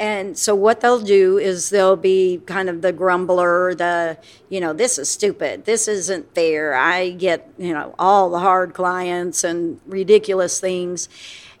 and 0.00 0.38
so 0.38 0.54
what 0.54 0.80
they'll 0.80 0.98
do 0.98 1.36
is 1.36 1.68
they'll 1.68 1.94
be 1.94 2.40
kind 2.46 2.70
of 2.70 2.80
the 2.80 2.90
grumbler, 2.90 3.74
the, 3.74 4.16
you 4.48 4.58
know, 4.58 4.72
this 4.72 4.98
is 4.98 5.10
stupid. 5.10 5.66
This 5.66 5.86
isn't 5.88 6.34
fair. 6.34 6.74
I 6.74 7.10
get, 7.10 7.52
you 7.58 7.74
know, 7.74 7.94
all 7.98 8.30
the 8.30 8.38
hard 8.38 8.72
clients 8.72 9.44
and 9.44 9.78
ridiculous 9.84 10.58
things. 10.58 11.10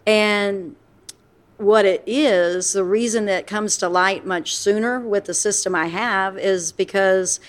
And 0.06 0.74
what 1.58 1.84
it 1.84 2.02
is, 2.06 2.72
the 2.72 2.82
reason 2.82 3.26
that 3.26 3.46
comes 3.46 3.76
to 3.76 3.90
light 3.90 4.24
much 4.24 4.56
sooner 4.56 4.98
with 5.00 5.26
the 5.26 5.34
system 5.34 5.74
I 5.74 5.88
have 5.88 6.38
is 6.38 6.72
because 6.72 7.40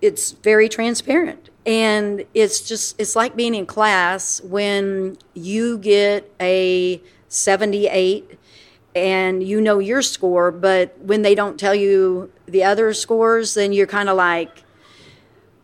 it's 0.00 0.30
very 0.30 0.68
transparent 0.68 1.50
and 1.66 2.24
it's 2.34 2.60
just 2.60 2.94
it's 3.00 3.16
like 3.16 3.34
being 3.34 3.54
in 3.54 3.66
class 3.66 4.40
when 4.42 5.16
you 5.32 5.78
get 5.78 6.30
a 6.38 7.00
78 7.28 8.38
and 8.94 9.42
you 9.42 9.60
know 9.60 9.78
your 9.78 10.02
score, 10.02 10.50
but 10.50 10.96
when 11.00 11.22
they 11.22 11.34
don't 11.34 11.58
tell 11.58 11.74
you 11.74 12.30
the 12.46 12.62
other 12.62 12.92
scores, 12.92 13.54
then 13.54 13.72
you're 13.72 13.86
kind 13.86 14.08
of 14.08 14.16
like, 14.16 14.64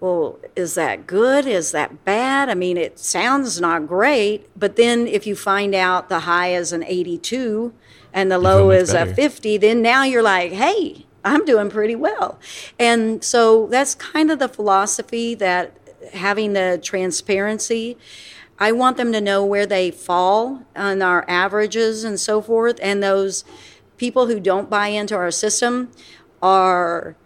well, 0.00 0.38
is 0.56 0.74
that 0.74 1.06
good? 1.06 1.46
Is 1.46 1.72
that 1.72 2.04
bad? 2.04 2.48
I 2.48 2.54
mean, 2.54 2.76
it 2.76 2.98
sounds 2.98 3.60
not 3.60 3.86
great, 3.86 4.48
but 4.58 4.76
then 4.76 5.06
if 5.06 5.26
you 5.26 5.36
find 5.36 5.74
out 5.74 6.08
the 6.08 6.20
high 6.20 6.54
is 6.54 6.72
an 6.72 6.82
82 6.84 7.72
and 8.12 8.32
the 8.32 8.38
low 8.38 8.70
is 8.70 8.92
better. 8.92 9.10
a 9.10 9.14
50, 9.14 9.58
then 9.58 9.82
now 9.82 10.02
you're 10.02 10.22
like, 10.22 10.52
hey, 10.52 11.06
I'm 11.24 11.44
doing 11.44 11.68
pretty 11.70 11.96
well. 11.96 12.38
And 12.78 13.22
so 13.22 13.66
that's 13.66 13.94
kind 13.94 14.30
of 14.30 14.38
the 14.38 14.48
philosophy 14.48 15.34
that 15.36 15.76
having 16.12 16.54
the 16.54 16.80
transparency 16.82 17.96
I 18.60 18.72
want 18.72 18.98
them 18.98 19.10
to 19.12 19.20
know 19.20 19.44
where 19.44 19.64
they 19.64 19.90
fall 19.90 20.62
on 20.76 21.00
our 21.00 21.24
averages 21.26 22.04
and 22.04 22.20
so 22.20 22.42
forth. 22.42 22.78
And 22.82 23.02
those 23.02 23.42
people 23.96 24.26
who 24.26 24.38
don't 24.38 24.68
buy 24.68 24.88
into 24.88 25.16
our 25.16 25.30
system 25.30 25.90
are 26.42 27.16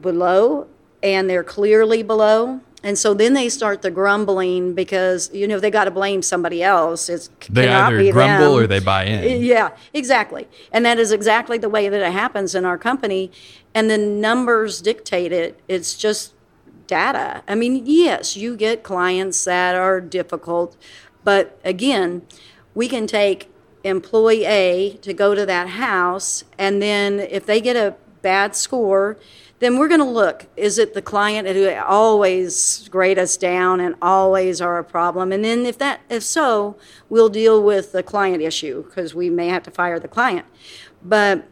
below 0.00 0.66
and 1.02 1.28
they're 1.28 1.44
clearly 1.44 2.02
below. 2.02 2.60
And 2.82 2.98
so 2.98 3.12
then 3.12 3.34
they 3.34 3.50
start 3.50 3.82
the 3.82 3.90
grumbling 3.90 4.72
because 4.72 5.30
you 5.34 5.46
know 5.46 5.60
they 5.60 5.70
got 5.70 5.84
to 5.84 5.90
blame 5.90 6.22
somebody 6.22 6.62
else. 6.62 7.10
It's 7.10 7.28
they 7.50 7.68
either 7.68 8.10
grumble 8.10 8.54
them. 8.54 8.64
or 8.64 8.66
they 8.66 8.78
buy 8.78 9.04
in. 9.04 9.42
Yeah, 9.42 9.76
exactly. 9.92 10.48
And 10.72 10.86
that 10.86 10.98
is 10.98 11.12
exactly 11.12 11.58
the 11.58 11.68
way 11.68 11.90
that 11.90 12.00
it 12.00 12.12
happens 12.12 12.54
in 12.54 12.64
our 12.64 12.78
company. 12.78 13.30
And 13.74 13.90
the 13.90 13.98
numbers 13.98 14.80
dictate 14.80 15.30
it. 15.30 15.60
It's 15.68 15.94
just 15.94 16.32
data. 16.90 17.42
I 17.46 17.54
mean, 17.54 17.82
yes, 17.86 18.36
you 18.36 18.56
get 18.56 18.82
clients 18.82 19.44
that 19.44 19.76
are 19.76 20.00
difficult, 20.00 20.76
but 21.22 21.58
again, 21.64 22.22
we 22.74 22.88
can 22.88 23.06
take 23.06 23.48
employee 23.84 24.44
A 24.44 24.98
to 24.98 25.14
go 25.14 25.34
to 25.34 25.46
that 25.46 25.68
house, 25.68 26.44
and 26.58 26.82
then 26.82 27.20
if 27.20 27.46
they 27.46 27.60
get 27.60 27.76
a 27.76 27.94
bad 28.22 28.56
score, 28.56 29.16
then 29.60 29.78
we're 29.78 29.88
going 29.88 30.00
to 30.00 30.06
look 30.06 30.46
is 30.56 30.78
it 30.78 30.94
the 30.94 31.02
client 31.02 31.46
who 31.46 31.70
always 31.76 32.88
grade 32.88 33.18
us 33.18 33.36
down 33.36 33.78
and 33.78 33.94
always 34.02 34.60
are 34.60 34.78
a 34.78 34.84
problem 34.84 35.32
and 35.32 35.44
then 35.44 35.66
if 35.66 35.76
that 35.76 36.00
if 36.08 36.22
so 36.22 36.76
we'll 37.10 37.28
deal 37.28 37.62
with 37.62 37.92
the 37.92 38.02
client 38.02 38.42
issue 38.42 38.82
because 38.84 39.14
we 39.14 39.28
may 39.28 39.48
have 39.48 39.62
to 39.62 39.70
fire 39.70 40.00
the 40.00 40.08
client 40.08 40.46
but 41.02 41.46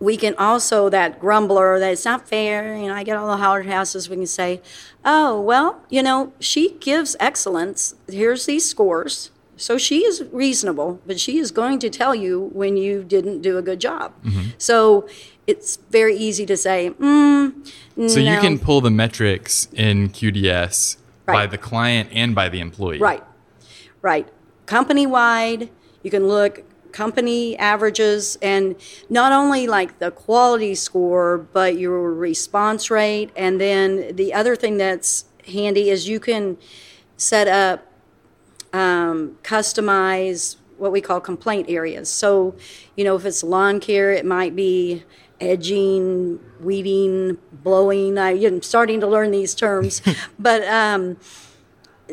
we 0.00 0.16
can 0.16 0.34
also 0.36 0.88
that 0.88 1.20
grumbler 1.20 1.78
that 1.78 1.92
it's 1.92 2.04
not 2.04 2.26
fair 2.26 2.76
you 2.76 2.88
know 2.88 2.94
i 2.94 3.04
get 3.04 3.16
all 3.16 3.28
the 3.28 3.36
howard 3.36 3.66
houses 3.66 4.08
we 4.08 4.16
can 4.16 4.26
say 4.26 4.60
oh 5.04 5.40
well 5.40 5.82
you 5.90 6.02
know 6.02 6.32
she 6.40 6.72
gives 6.80 7.14
excellence 7.20 7.94
here's 8.08 8.46
these 8.46 8.68
scores 8.68 9.30
so 9.56 9.76
she 9.76 10.04
is 10.04 10.24
reasonable 10.32 11.00
but 11.06 11.20
she 11.20 11.38
is 11.38 11.50
going 11.50 11.78
to 11.78 11.90
tell 11.90 12.14
you 12.14 12.50
when 12.52 12.76
you 12.76 13.04
didn't 13.04 13.42
do 13.42 13.58
a 13.58 13.62
good 13.62 13.78
job 13.78 14.12
mm-hmm. 14.24 14.48
so 14.58 15.06
it's 15.46 15.76
very 15.90 16.16
easy 16.16 16.46
to 16.46 16.56
say 16.56 16.90
mm, 16.90 17.66
so 17.96 18.20
no. 18.20 18.34
you 18.34 18.40
can 18.40 18.58
pull 18.58 18.80
the 18.80 18.90
metrics 18.90 19.68
in 19.72 20.08
qds 20.08 20.96
right. 21.26 21.34
by 21.34 21.46
the 21.46 21.58
client 21.58 22.08
and 22.12 22.34
by 22.34 22.48
the 22.48 22.60
employee 22.60 22.98
right 22.98 23.22
right 24.00 24.28
company 24.64 25.06
wide 25.06 25.68
you 26.02 26.10
can 26.10 26.26
look 26.26 26.64
company 26.92 27.56
averages 27.58 28.36
and 28.42 28.76
not 29.08 29.32
only 29.32 29.66
like 29.66 29.98
the 29.98 30.10
quality 30.10 30.74
score 30.74 31.38
but 31.38 31.78
your 31.78 32.12
response 32.12 32.90
rate. 32.90 33.30
And 33.36 33.60
then 33.60 34.16
the 34.16 34.34
other 34.34 34.56
thing 34.56 34.76
that's 34.76 35.24
handy 35.46 35.90
is 35.90 36.08
you 36.08 36.20
can 36.20 36.58
set 37.16 37.48
up 37.48 37.86
um, 38.72 39.38
customize 39.42 40.56
what 40.78 40.92
we 40.92 41.00
call 41.00 41.20
complaint 41.20 41.68
areas. 41.68 42.08
So 42.08 42.54
you 42.96 43.04
know 43.04 43.16
if 43.16 43.24
it's 43.24 43.42
lawn 43.42 43.80
care 43.80 44.12
it 44.12 44.24
might 44.24 44.54
be 44.54 45.04
edging 45.40 46.38
weeding 46.60 47.38
blowing 47.50 48.18
I, 48.18 48.32
am 48.32 48.60
starting 48.62 49.00
to 49.00 49.06
learn 49.06 49.30
these 49.30 49.54
terms. 49.54 50.02
But 50.38 50.64
um, 50.64 51.16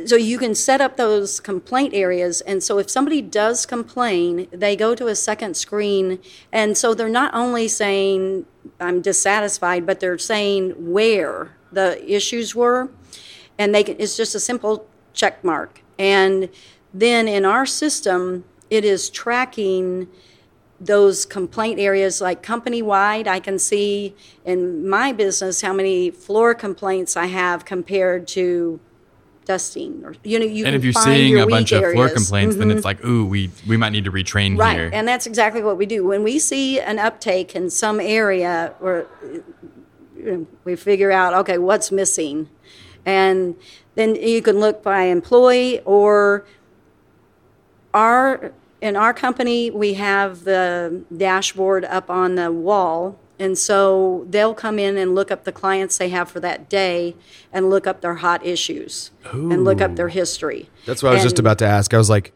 so 0.06 0.16
you 0.16 0.38
can 0.38 0.54
set 0.54 0.82
up 0.82 0.98
those 0.98 1.40
complaint 1.40 1.94
areas 1.94 2.42
and 2.42 2.62
so 2.62 2.78
if 2.78 2.90
somebody 2.90 3.22
does 3.22 3.66
complain 3.66 4.48
they 4.52 4.76
go 4.76 4.94
to 4.94 5.08
a 5.08 5.16
second 5.16 5.56
screen 5.56 6.20
and 6.52 6.78
so 6.78 6.94
they're 6.94 7.10
not 7.10 7.34
only 7.34 7.68
saying 7.68 8.46
i'm 8.80 9.02
dissatisfied 9.02 9.86
but 9.86 10.00
they're 10.00 10.18
saying 10.18 10.72
where 10.92 11.56
the 11.72 12.04
issues 12.12 12.56
were 12.56 12.90
and 13.58 13.74
they 13.74 13.84
can, 13.84 13.96
it's 14.00 14.16
just 14.16 14.36
a 14.36 14.40
simple 14.40 14.88
check 15.14 15.44
mark. 15.44 15.82
And 15.98 16.50
then 16.94 17.28
in 17.28 17.46
our 17.46 17.66
system 17.66 18.46
it 18.70 18.86
is 18.86 19.10
tracking 19.10 20.08
those 20.80 21.26
complaint 21.26 21.80
areas 21.80 22.22
like 22.22 22.44
company 22.44 22.84
wide 22.84 23.28
i 23.28 23.40
can 23.40 23.58
see 23.58 24.16
in 24.46 24.88
my 24.88 25.12
business 25.12 25.62
how 25.62 25.74
many 25.74 26.12
floor 26.12 26.54
complaints 26.54 27.18
i 27.18 27.26
have 27.26 27.66
compared 27.66 28.28
to 28.28 28.80
dusting 29.48 30.04
or 30.04 30.14
you 30.26 30.38
know 30.38 30.46
you 30.46 30.66
and 30.66 30.76
if 30.76 30.84
you're 30.84 30.92
seeing 30.92 31.40
a 31.40 31.48
bunch 31.48 31.72
of 31.72 31.82
floor 31.94 32.10
complaints 32.10 32.56
mm-hmm. 32.56 32.68
then 32.68 32.78
it's 32.78 32.86
mm-hmm. 32.86 33.02
like 33.02 33.06
ooh 33.06 33.26
we 33.26 33.50
we 33.66 33.78
might 33.78 33.92
need 33.92 34.04
to 34.04 34.12
retrain 34.12 34.60
right. 34.60 34.76
here 34.76 34.90
and 34.92 35.08
that's 35.08 35.26
exactly 35.26 35.64
what 35.64 35.78
we 35.78 35.86
do 35.86 36.06
when 36.06 36.22
we 36.22 36.38
see 36.38 36.82
an 36.82 37.00
uptake 37.00 37.56
in 37.56 37.70
some 37.70 38.02
area 38.02 38.74
or 38.82 39.08
we 40.66 40.76
figure 40.76 41.12
out 41.12 41.34
okay 41.34 41.58
what's 41.58 41.94
missing 41.94 42.50
and 43.06 43.56
then 43.96 44.16
you 44.16 44.42
can 44.42 44.60
look 44.60 44.84
by 44.84 45.04
employee 45.04 45.80
or 45.86 46.46
our 47.94 48.52
in 48.82 48.98
our 48.98 49.14
company 49.14 49.72
we 49.72 49.94
have 49.94 50.44
the 50.44 51.02
dashboard 51.16 51.86
up 51.86 52.10
on 52.10 52.36
the 52.36 52.52
wall 52.52 53.18
and 53.40 53.58
so 53.58 54.26
they'll 54.30 54.56
come 54.56 54.80
in 54.80 54.98
and 54.98 55.14
look 55.14 55.32
up 55.32 55.44
the 55.44 55.52
clients 55.52 55.98
they 55.98 56.10
have 56.10 56.30
for 56.30 56.40
that 56.40 56.70
day 56.70 57.16
and 57.54 57.70
look 57.70 57.86
up 57.86 58.02
their 58.02 58.16
hot 58.16 58.46
issues 58.46 59.12
Ooh. 59.34 59.52
and 59.52 59.64
look 59.64 59.82
up 59.82 59.96
their 59.96 60.10
history. 60.10 60.70
That's 60.86 61.04
what 61.04 61.12
I 61.12 61.16
was 61.16 61.24
just 61.24 61.40
about 61.40 61.60
to 61.60 61.66
ask. 61.66 61.94
I 61.94 61.98
was 61.98 62.10
like, 62.10 62.34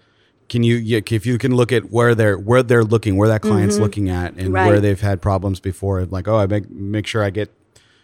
can 0.49 0.63
you 0.63 1.01
if 1.09 1.25
you 1.25 1.37
can 1.37 1.55
look 1.55 1.71
at 1.71 1.91
where 1.91 2.13
they're 2.13 2.37
where 2.37 2.61
they're 2.61 2.83
looking, 2.83 3.15
where 3.15 3.29
that 3.29 3.41
client's 3.41 3.75
mm-hmm. 3.75 3.83
looking 3.83 4.09
at, 4.09 4.33
and 4.33 4.53
right. 4.53 4.67
where 4.67 4.81
they've 4.81 4.99
had 4.99 5.21
problems 5.21 5.59
before, 5.59 6.03
like 6.05 6.27
oh, 6.27 6.37
I 6.37 6.45
make 6.45 6.69
make 6.69 7.07
sure 7.07 7.23
I 7.23 7.29
get 7.29 7.49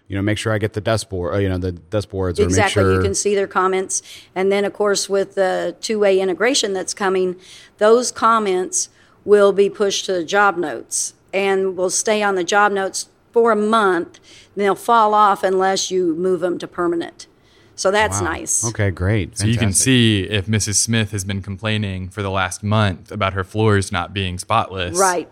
you 0.07 0.15
know 0.15 0.21
make 0.21 0.37
sure 0.37 0.53
I 0.53 0.57
get 0.57 0.71
the 0.71 0.79
dust 0.79 1.09
board, 1.09 1.35
uh, 1.35 1.37
you 1.39 1.49
know 1.49 1.57
the 1.57 1.73
dust 1.73 2.09
boards, 2.09 2.39
exactly. 2.39 2.81
sure 2.81 2.93
you 2.93 3.01
can 3.01 3.13
see 3.13 3.35
their 3.35 3.47
comments, 3.47 4.01
and 4.33 4.49
then 4.49 4.63
of 4.63 4.71
course 4.71 5.09
with 5.09 5.35
the 5.35 5.75
two 5.81 5.99
way 5.99 6.21
integration 6.21 6.71
that's 6.71 6.93
coming, 6.93 7.35
those 7.79 8.13
comments 8.13 8.87
will 9.25 9.51
be 9.51 9.69
pushed 9.69 10.05
to 10.05 10.13
the 10.13 10.23
job 10.23 10.55
notes 10.57 11.15
and 11.37 11.77
will 11.77 11.89
stay 11.91 12.23
on 12.23 12.35
the 12.35 12.43
job 12.43 12.71
notes 12.71 13.09
for 13.31 13.51
a 13.51 13.55
month. 13.55 14.19
they'll 14.55 14.73
fall 14.73 15.13
off 15.13 15.43
unless 15.43 15.91
you 15.91 16.15
move 16.15 16.39
them 16.39 16.57
to 16.57 16.67
permanent. 16.67 17.27
So 17.75 17.91
that's 17.91 18.19
wow. 18.19 18.31
nice. 18.31 18.65
Okay, 18.65 18.89
great. 18.89 19.37
So 19.37 19.45
you 19.45 19.57
can 19.57 19.71
see 19.71 20.23
if 20.23 20.47
Mrs. 20.47 20.75
Smith 20.75 21.11
has 21.11 21.23
been 21.23 21.43
complaining 21.43 22.09
for 22.09 22.23
the 22.23 22.31
last 22.31 22.63
month 22.63 23.11
about 23.11 23.33
her 23.33 23.43
floors 23.43 23.91
not 23.91 24.15
being 24.15 24.39
spotless. 24.39 24.97
Right. 24.97 25.29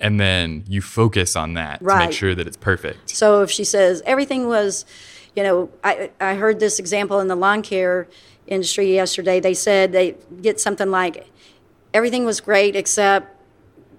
And 0.00 0.20
then 0.20 0.62
you 0.68 0.80
focus 0.80 1.34
on 1.34 1.54
that 1.54 1.82
right. 1.82 1.98
to 1.98 2.06
make 2.06 2.16
sure 2.16 2.36
that 2.36 2.46
it's 2.46 2.56
perfect. 2.56 3.10
So 3.10 3.42
if 3.42 3.50
she 3.50 3.64
says 3.64 4.00
everything 4.06 4.46
was, 4.46 4.84
you 5.34 5.42
know, 5.42 5.70
I, 5.82 6.12
I 6.20 6.34
heard 6.34 6.60
this 6.60 6.78
example 6.78 7.18
in 7.18 7.26
the 7.26 7.34
lawn 7.34 7.62
care 7.62 8.06
industry 8.46 8.94
yesterday. 8.94 9.40
They 9.40 9.54
said 9.54 9.90
they 9.90 10.14
get 10.40 10.60
something 10.60 10.92
like 10.92 11.28
everything 11.92 12.24
was 12.24 12.40
great 12.40 12.76
except 12.76 13.34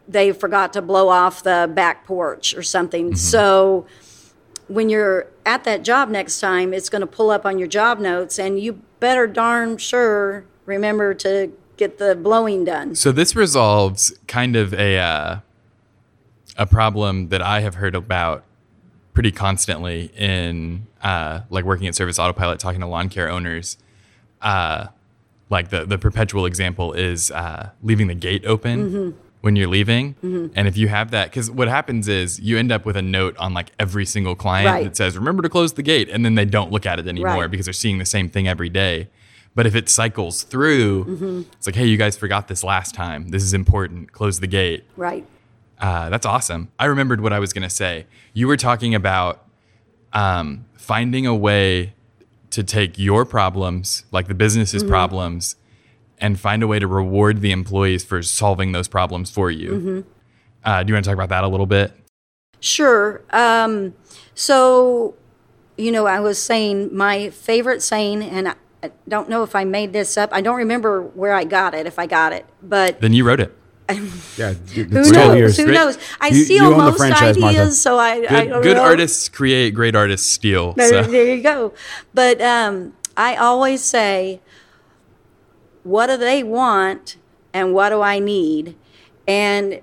they 0.10 0.32
forgot 0.32 0.74
to 0.74 0.82
blow 0.82 1.08
off 1.08 1.44
the 1.44 1.72
back 1.74 2.06
porch 2.06 2.56
or 2.56 2.64
something. 2.64 3.10
Mm-hmm. 3.10 3.16
So 3.16 3.86
when 4.68 4.90
you're 4.90 5.28
at 5.46 5.64
that 5.64 5.84
job 5.84 6.10
next 6.10 6.40
time, 6.40 6.74
it's 6.74 6.90
going 6.90 7.02
to 7.02 7.08
pull 7.08 7.30
up 7.30 7.46
on 7.46 7.60
your 7.60 7.68
job 7.68 8.00
notes, 8.00 8.40
and 8.40 8.60
you 8.60 8.82
better 9.00 9.28
darn 9.28 9.78
sure 9.78 10.46
remember 10.66 11.14
to 11.14 11.52
get 11.78 11.98
the 12.00 12.16
blowing 12.16 12.66
done. 12.66 12.96
So 12.96 13.12
this 13.12 13.36
resolves 13.36 14.14
kind 14.28 14.56
of 14.56 14.74
a 14.74 14.98
uh, 14.98 15.40
a 16.58 16.66
problem 16.66 17.30
that 17.30 17.42
I 17.42 17.62
have 17.62 17.76
heard 17.76 17.96
about 17.96 18.44
pretty 19.14 19.32
constantly 19.32 20.12
in 20.16 20.88
uh, 21.04 21.42
like 21.50 21.66
working 21.66 21.88
at 21.88 21.96
Service 21.96 22.18
Autopilot, 22.20 22.60
talking 22.60 22.82
to 22.82 22.88
lawn 22.88 23.10
care 23.10 23.30
owners. 23.30 23.78
Uh, 24.42 24.88
like 25.50 25.70
the 25.70 25.86
the 25.86 25.98
perpetual 25.98 26.46
example 26.46 26.94
is 26.94 27.30
uh, 27.32 27.70
leaving 27.84 28.08
the 28.08 28.16
gate 28.16 28.44
open 28.46 29.16
when 29.42 29.56
you're 29.56 29.68
leaving. 29.70 30.16
And 30.56 30.68
if 30.68 30.76
you 30.78 30.88
have 30.90 31.12
that, 31.12 31.30
because 31.30 31.50
what 31.50 31.68
happens 31.68 32.08
is 32.08 32.40
you 32.40 32.58
end 32.58 32.72
up 32.72 32.86
with 32.86 32.98
a 32.98 33.02
note 33.02 33.38
on 33.38 33.54
like 33.54 33.72
every 33.80 34.06
single 34.06 34.36
client 34.36 34.68
Right. 34.70 34.84
that 34.84 34.98
says, 34.98 35.18
"Remember 35.18 35.42
to 35.44 35.50
close 35.50 35.74
the 35.74 35.84
gate," 35.84 36.10
and 36.12 36.26
then 36.26 36.36
they 36.36 36.46
don't 36.46 36.72
look 36.72 36.86
at 36.86 37.00
it 37.00 37.08
anymore 37.08 37.42
Right. 37.44 37.52
because 37.52 37.66
they're 37.66 37.74
seeing 37.74 38.00
the 38.00 38.06
same 38.06 38.30
thing 38.30 38.48
every 38.48 38.70
day. 38.70 39.08
But 39.56 39.66
if 39.66 39.76
it 39.76 39.90
cycles 39.90 40.44
through, 40.44 41.06
Mm-hmm. 41.06 41.42
it's 41.54 41.66
like, 41.68 41.76
"Hey, 41.76 41.86
you 41.88 41.98
guys 41.98 42.18
forgot 42.18 42.48
this 42.50 42.64
last 42.64 42.94
time. 42.94 43.30
This 43.30 43.44
is 43.44 43.54
important. 43.54 44.12
Close 44.12 44.40
the 44.40 44.48
gate." 44.48 44.84
Right. 44.98 45.26
Uh, 45.80 46.10
that's 46.10 46.26
awesome. 46.26 46.68
I 46.78 46.86
remembered 46.86 47.22
what 47.22 47.32
I 47.32 47.40
was 47.40 47.54
going 47.54 47.64
to 47.64 47.70
say. 47.70 48.06
You 48.34 48.48
were 48.48 48.58
talking 48.58 48.94
about 48.94 49.46
um, 50.12 50.66
finding 50.76 51.26
a 51.26 51.36
way 51.36 51.94
to 52.52 52.64
take 52.64 52.98
your 53.00 53.26
problems, 53.26 54.04
like 54.12 54.28
the 54.28 54.34
business's 54.34 54.82
Mm-hmm. 54.84 54.90
problems, 54.92 55.56
and 56.20 56.40
find 56.40 56.62
a 56.64 56.68
way 56.68 56.80
to 56.80 56.88
reward 56.88 57.42
the 57.42 57.52
employees 57.52 58.04
for 58.04 58.22
solving 58.22 58.72
those 58.72 58.88
problems 58.88 59.30
for 59.32 59.50
you. 59.52 59.70
Mm-hmm. 59.72 60.00
Uh, 60.64 60.84
do 60.84 60.90
you 60.90 60.94
want 60.96 61.06
to 61.06 61.10
talk 61.10 61.16
about 61.16 61.30
that 61.30 61.44
a 61.44 61.48
little 61.48 61.66
bit? 61.66 61.94
Sure. 62.60 63.22
Um, 63.32 63.94
so, 64.36 65.16
you 65.78 65.92
know, 65.92 66.06
I 66.08 66.20
was 66.20 66.42
saying 66.42 66.96
my 66.96 67.30
favorite 67.30 67.82
saying, 67.82 68.22
and 68.24 68.50
I, 68.50 68.56
I 68.84 68.92
don't 69.08 69.30
know 69.30 69.44
if 69.44 69.56
I 69.56 69.64
made 69.64 69.94
this 69.94 70.18
up. 70.18 70.30
I 70.34 70.42
don't 70.42 70.58
remember 70.58 71.02
where 71.02 71.34
I 71.34 71.44
got 71.46 71.74
it, 71.74 71.86
if 71.86 71.98
I 72.00 72.06
got 72.06 72.34
it, 72.34 72.46
but 72.62 73.00
Then 73.02 73.14
you 73.14 73.24
wrote 73.26 73.40
it. 73.40 73.56
Yeah, 74.38 74.54
who 74.54 74.86
knows? 74.86 75.12
yours. 75.12 75.58
Who 75.58 75.66
knows? 75.72 75.98
I 76.22 76.28
You- 76.28 76.44
steal 76.46 76.70
you 76.72 76.78
most 76.78 77.02
ideas, 77.02 77.38
Martha. 77.40 77.72
so 77.72 77.98
I, 77.98 78.10
I 78.12 78.20
Good, 78.20 78.50
don't 78.50 78.62
good 78.62 78.78
know. 78.78 78.84
artists 78.84 79.28
create, 79.30 79.72
great 79.74 79.96
artists 79.96 80.30
steal. 80.30 80.74
There, 80.74 81.04
So. 81.04 81.10
there 81.10 81.26
you 81.36 81.42
go. 81.42 81.74
But 82.14 82.40
um, 82.40 82.94
I 83.18 83.36
always 83.38 83.82
say, 83.84 84.42
what 85.90 86.08
do 86.08 86.18
they 86.18 86.44
want 86.44 87.18
and 87.52 87.74
what 87.74 87.90
do 87.90 88.02
I 88.02 88.20
need? 88.20 88.76
And 89.28 89.82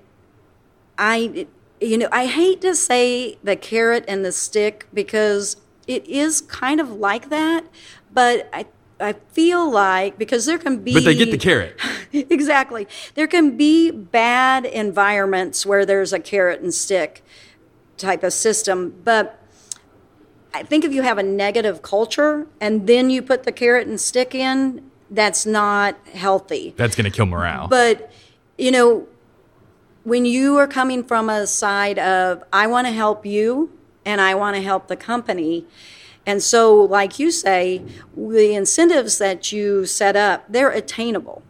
I, 0.97 1.47
you 1.81 1.97
know, 1.97 2.07
I 2.11 2.27
hate 2.27 2.61
to 2.61 2.75
say 2.75 3.37
the 3.43 3.55
carrot 3.55 4.05
and 4.07 4.23
the 4.23 4.31
stick 4.31 4.87
because 4.93 5.57
it 5.85 6.07
is 6.07 6.41
kind 6.41 6.79
of 6.79 6.91
like 6.91 7.29
that, 7.29 7.65
but 8.11 8.49
I, 8.53 8.67
I 8.99 9.13
feel 9.31 9.69
like 9.69 10.17
because 10.17 10.45
there 10.45 10.57
can 10.57 10.83
be 10.83 10.93
But 10.93 11.03
they 11.03 11.13
get 11.15 11.31
the 11.31 11.37
carrot. 11.37 11.77
exactly. 12.13 12.87
There 13.15 13.27
can 13.27 13.57
be 13.57 13.91
bad 13.91 14.65
environments 14.65 15.65
where 15.65 15.85
there's 15.85 16.13
a 16.13 16.19
carrot 16.19 16.61
and 16.61 16.73
stick 16.73 17.23
type 17.97 18.23
of 18.23 18.31
system, 18.31 19.01
but 19.03 19.41
I 20.53 20.63
think 20.63 20.85
if 20.85 20.93
you 20.93 21.01
have 21.01 21.17
a 21.17 21.23
negative 21.23 21.81
culture 21.81 22.47
and 22.61 22.87
then 22.87 23.09
you 23.09 23.21
put 23.21 23.43
the 23.43 23.51
carrot 23.51 23.87
and 23.87 23.99
stick 23.99 24.33
in, 24.33 24.89
that's 25.09 25.45
not 25.45 25.95
healthy. 26.13 26.73
That's 26.77 26.95
going 26.95 27.09
to 27.09 27.15
kill 27.15 27.25
morale. 27.25 27.67
But, 27.67 28.11
you 28.57 28.71
know, 28.71 29.07
when 30.03 30.25
you 30.25 30.57
are 30.57 30.67
coming 30.67 31.03
from 31.03 31.29
a 31.29 31.47
side 31.47 31.99
of, 31.99 32.43
I 32.53 32.67
want 32.67 32.87
to 32.87 32.93
help 32.93 33.25
you 33.25 33.71
and 34.05 34.21
I 34.21 34.35
want 34.35 34.55
to 34.55 34.61
help 34.61 34.87
the 34.87 34.95
company. 34.95 35.65
And 36.25 36.41
so, 36.43 36.75
like 36.75 37.19
you 37.19 37.31
say, 37.31 37.81
the 38.15 38.53
incentives 38.53 39.17
that 39.17 39.51
you 39.51 39.85
set 39.85 40.15
up, 40.15 40.45
they're 40.49 40.71
attainable. 40.71 41.41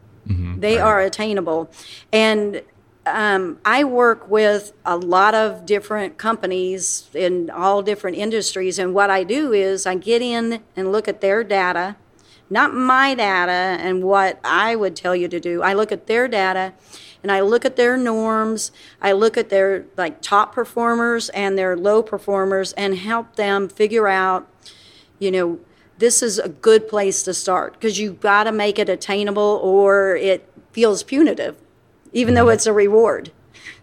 they 0.59 0.77
are 0.79 0.99
attainable. 1.01 1.71
And 2.11 2.61
um, 3.05 3.59
I 3.63 3.83
work 3.83 4.29
with 4.29 4.73
a 4.85 4.97
lot 4.97 5.33
of 5.33 5.65
different 5.65 6.17
companies 6.17 7.09
in 7.13 7.49
all 7.49 7.81
different 7.81 8.17
industries. 8.17 8.77
And 8.77 8.93
what 8.93 9.09
I 9.09 9.23
do 9.23 9.53
is 9.53 9.85
I 9.85 9.95
get 9.95 10.21
in 10.21 10.61
and 10.75 10.91
look 10.91 11.07
at 11.07 11.21
their 11.21 11.43
data, 11.43 11.95
not 12.49 12.73
my 12.73 13.13
data 13.13 13.51
and 13.51 14.03
what 14.03 14.39
I 14.43 14.75
would 14.75 14.95
tell 14.95 15.15
you 15.15 15.27
to 15.27 15.39
do. 15.39 15.61
I 15.61 15.73
look 15.73 15.91
at 15.91 16.07
their 16.07 16.27
data 16.27 16.73
and 17.23 17.31
I 17.31 17.41
look 17.41 17.65
at 17.65 17.75
their 17.75 17.97
norms. 17.97 18.71
I 19.01 19.11
look 19.11 19.37
at 19.37 19.49
their 19.49 19.85
like 19.97 20.21
top 20.21 20.53
performers 20.53 21.29
and 21.29 21.57
their 21.57 21.75
low 21.75 22.01
performers 22.01 22.73
and 22.73 22.95
help 22.97 23.35
them 23.35 23.67
figure 23.67 24.07
out, 24.07 24.47
you 25.19 25.31
know, 25.31 25.59
this 25.97 26.21
is 26.21 26.37
a 26.39 26.49
good 26.49 26.87
place 26.87 27.23
to 27.23 27.33
start 27.33 27.73
because 27.73 27.99
you've 27.99 28.19
got 28.19 28.43
to 28.43 28.51
make 28.51 28.77
it 28.77 28.87
attainable 28.87 29.59
or 29.63 30.15
it 30.15 30.47
feels 30.71 31.03
punitive, 31.03 31.57
even 32.13 32.33
though 32.35 32.49
it's 32.49 32.67
a 32.67 32.73
reward. 32.73 33.31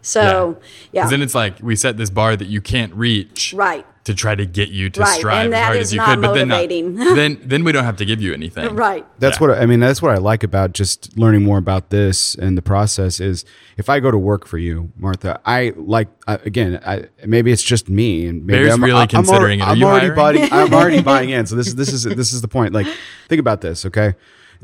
So, 0.00 0.60
yeah. 0.92 1.08
then 1.08 1.22
it's 1.22 1.34
like 1.34 1.58
we 1.60 1.76
set 1.76 1.96
this 1.96 2.10
bar 2.10 2.36
that 2.36 2.46
you 2.46 2.60
can't 2.60 2.94
reach. 2.94 3.52
Right. 3.54 3.86
To 4.04 4.14
try 4.14 4.34
to 4.34 4.44
get 4.44 4.68
you 4.68 4.90
to 4.90 5.00
Right, 5.00 5.18
strive 5.18 5.46
and 5.46 5.54
as 5.54 5.64
hard 5.64 5.76
as 5.78 5.92
you 5.94 5.96
not 5.96 6.08
could, 6.10 6.20
but 6.20 6.34
then 6.34 6.48
not- 6.48 6.68
then 7.16 7.38
then 7.42 7.64
we 7.64 7.72
don't 7.72 7.84
have 7.84 7.96
to 7.96 8.04
give 8.04 8.20
you 8.20 8.34
anything. 8.34 8.76
right. 8.76 9.06
That's 9.18 9.40
Yeah. 9.40 9.46
what 9.48 9.58
I 9.58 9.64
mean. 9.64 9.80
That's 9.80 10.02
what 10.02 10.10
I 10.14 10.18
like 10.18 10.42
about 10.44 10.74
just 10.74 11.16
learning 11.16 11.42
more 11.42 11.56
about 11.56 11.88
this 11.88 12.34
and 12.34 12.58
the 12.58 12.60
process 12.60 13.18
is 13.18 13.46
if 13.78 13.88
I 13.88 14.00
go 14.00 14.10
to 14.10 14.18
work 14.18 14.46
for 14.46 14.58
you, 14.58 14.92
Martha, 14.98 15.40
I 15.46 15.72
like 15.76 16.08
uh, 16.26 16.36
again. 16.44 16.80
I, 16.84 17.06
maybe 17.24 17.50
it's 17.50 17.62
just 17.62 17.88
me, 17.88 18.26
and 18.26 18.44
maybe 18.44 18.64
Bear's 18.64 18.74
I'm 18.74 18.84
really 18.84 19.00
I'm 19.00 19.08
considering 19.08 19.60
it. 19.60 19.62
alre- 19.62 19.66
Are 19.68 19.70
I'm 19.72 19.78
you 19.78 19.86
already 19.86 20.10
buying. 20.10 20.52
I'm 20.52 20.74
already 20.74 21.00
buying 21.12 21.30
in. 21.30 21.46
So 21.46 21.56
this 21.56 21.68
is 21.68 21.74
this 21.76 21.90
is 21.94 22.04
this 22.04 22.34
is 22.34 22.42
the 22.42 22.48
point. 22.48 22.74
Like, 22.74 22.86
think 23.30 23.40
about 23.40 23.62
this. 23.62 23.86
Okay, 23.86 24.14